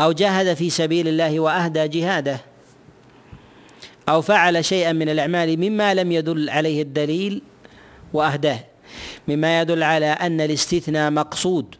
أو 0.00 0.12
جاهد 0.12 0.54
في 0.54 0.70
سبيل 0.70 1.08
الله 1.08 1.40
وأهدى 1.40 1.88
جهاده 1.88 2.40
أو 4.08 4.22
فعل 4.22 4.64
شيئا 4.64 4.92
من 4.92 5.08
الأعمال 5.08 5.56
مما 5.56 5.94
لم 5.94 6.12
يدل 6.12 6.50
عليه 6.50 6.82
الدليل 6.82 7.42
وأهداه 8.12 8.60
مما 9.28 9.60
يدل 9.60 9.82
على 9.82 10.06
أن 10.06 10.40
الاستثناء 10.40 11.10
مقصود. 11.10 11.74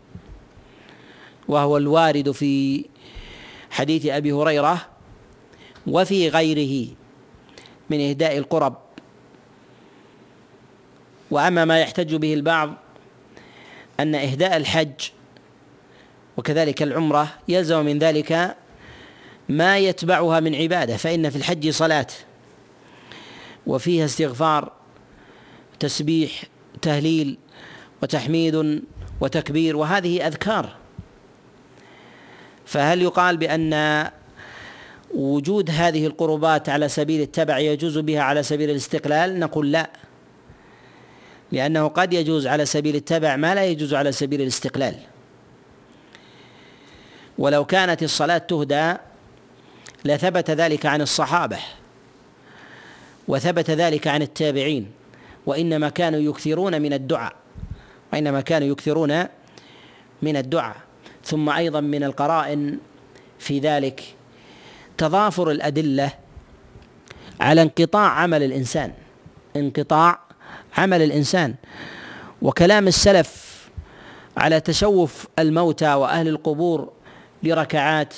وهو 1.48 1.76
الوارد 1.76 2.30
في 2.30 2.84
حديث 3.70 4.06
أبي 4.06 4.32
هريرة 4.32 4.86
وفي 5.86 6.28
غيره 6.28 6.88
من 7.90 8.08
إهداء 8.08 8.38
القرب. 8.38 8.76
وأما 11.30 11.64
ما 11.64 11.80
يحتج 11.80 12.14
به 12.14 12.34
البعض 12.34 12.74
أن 14.02 14.14
إهداء 14.14 14.56
الحج 14.56 15.10
وكذلك 16.36 16.82
العمرة 16.82 17.28
يلزم 17.48 17.84
من 17.84 17.98
ذلك 17.98 18.56
ما 19.48 19.78
يتبعها 19.78 20.40
من 20.40 20.54
عبادة 20.54 20.96
فإن 20.96 21.30
في 21.30 21.36
الحج 21.36 21.70
صلاة 21.70 22.06
وفيها 23.66 24.04
استغفار 24.04 24.72
تسبيح 25.80 26.42
تهليل 26.82 27.38
وتحميد 28.02 28.82
وتكبير 29.20 29.76
وهذه 29.76 30.26
أذكار. 30.26 30.76
فهل 32.66 33.02
يقال 33.02 33.36
بأن 33.36 34.06
وجود 35.14 35.70
هذه 35.70 36.06
القربات 36.06 36.68
على 36.68 36.88
سبيل 36.88 37.20
التبع 37.20 37.58
يجوز 37.58 37.98
بها 37.98 38.20
على 38.20 38.42
سبيل 38.42 38.70
الاستقلال؟ 38.70 39.38
نقول 39.40 39.72
لا. 39.72 39.90
لأنه 41.52 41.88
قد 41.88 42.12
يجوز 42.12 42.46
على 42.46 42.66
سبيل 42.66 42.96
التبع 42.96 43.36
ما 43.36 43.54
لا 43.54 43.64
يجوز 43.64 43.94
على 43.94 44.12
سبيل 44.12 44.42
الاستقلال. 44.42 44.94
ولو 47.38 47.64
كانت 47.64 48.02
الصلاة 48.02 48.38
تهدى 48.38 48.94
لثبت 50.04 50.50
ذلك 50.50 50.86
عن 50.86 51.00
الصحابة 51.00 51.58
وثبت 53.28 53.70
ذلك 53.70 54.06
عن 54.06 54.22
التابعين 54.22 54.90
وإنما 55.46 55.88
كانوا 55.88 56.20
يكثرون 56.20 56.82
من 56.82 56.92
الدعاء 56.92 57.32
وإنما 58.12 58.40
كانوا 58.40 58.68
يكثرون 58.68 59.24
من 60.22 60.36
الدعاء. 60.36 60.76
ثم 61.24 61.50
أيضا 61.50 61.80
من 61.80 62.04
القرائن 62.04 62.78
في 63.38 63.58
ذلك 63.58 64.14
تضافر 64.98 65.50
الأدلة 65.50 66.12
على 67.40 67.62
انقطاع 67.62 68.08
عمل 68.10 68.42
الإنسان 68.42 68.92
انقطاع 69.56 70.18
عمل 70.78 71.02
الإنسان 71.02 71.54
وكلام 72.42 72.88
السلف 72.88 73.50
على 74.36 74.60
تشوف 74.60 75.26
الموتى 75.38 75.94
وأهل 75.94 76.28
القبور 76.28 76.92
لركعات 77.42 78.14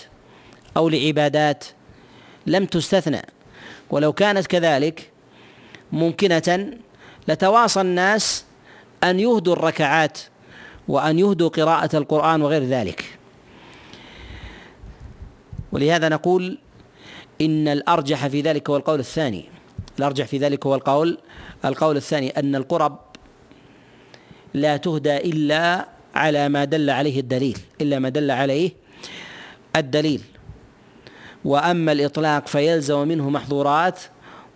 أو 0.77 0.89
لعبادات 0.89 1.65
لم 2.47 2.65
تستثنى. 2.65 3.23
ولو 3.91 4.13
كانت 4.13 4.47
كذلك 4.47 5.11
ممكنة 5.93 6.71
لتواصى 7.29 7.81
الناس 7.81 8.45
أن 9.05 9.21
يهدوا 9.21 9.53
الركعات 9.53 10.19
وأن 10.89 11.19
يهدوا 11.19 11.49
قراءة 11.49 11.97
القرآن 11.97 12.43
وغير 12.43 12.65
ذلك. 12.65 13.19
ولهذا 15.73 16.09
نقول 16.09 16.59
إن 17.41 17.69
الأرجح 17.69 18.27
في 18.27 18.41
ذلك 18.41 18.71
هو 18.71 18.77
القول 18.77 19.01
الثاني. 19.01 19.45
الأرجح 19.99 20.27
في 20.27 20.39
ذلك 20.39 20.67
هو 20.67 20.75
القول 20.75 21.19
القول 21.65 21.97
الثاني 21.97 22.31
أن 22.31 22.57
القرب 22.57 22.99
لا 24.55 24.77
تهدى 24.77 25.17
إلا 25.17 25.89
على 26.15 26.49
ما 26.49 26.65
دل 26.65 26.91
عليه 26.91 27.21
الدليل 27.21 27.59
إلا 27.81 27.99
ما 27.99 28.09
دل 28.09 28.31
عليه 28.31 28.71
الدليل. 29.77 30.23
وأما 31.45 31.93
الإطلاق 31.93 32.47
فيلزم 32.47 33.09
منه 33.09 33.31
محظورات 33.31 34.01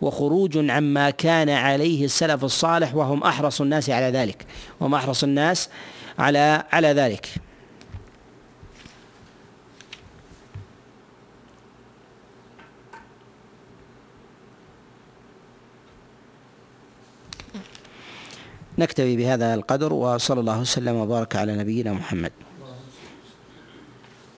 وخروج 0.01 0.71
عما 0.71 1.11
كان 1.11 1.49
عليه 1.49 2.05
السلف 2.05 2.45
الصالح 2.45 2.95
وهم 2.95 3.23
أحرص 3.23 3.61
الناس 3.61 3.91
على 3.91 4.07
ذلك 4.19 4.47
وهم 4.81 4.95
أحرص 4.95 5.25
الناس 5.25 5.69
على 6.19 6.65
على 6.73 6.89
ذلك. 6.89 7.29
نكتفي 18.79 19.17
بهذا 19.17 19.55
القدر 19.55 19.93
وصلى 19.93 20.41
الله 20.41 20.61
وسلم 20.61 20.95
وبارك 20.97 21.37
على 21.37 21.57
نبينا 21.57 21.93
محمد. 21.93 22.33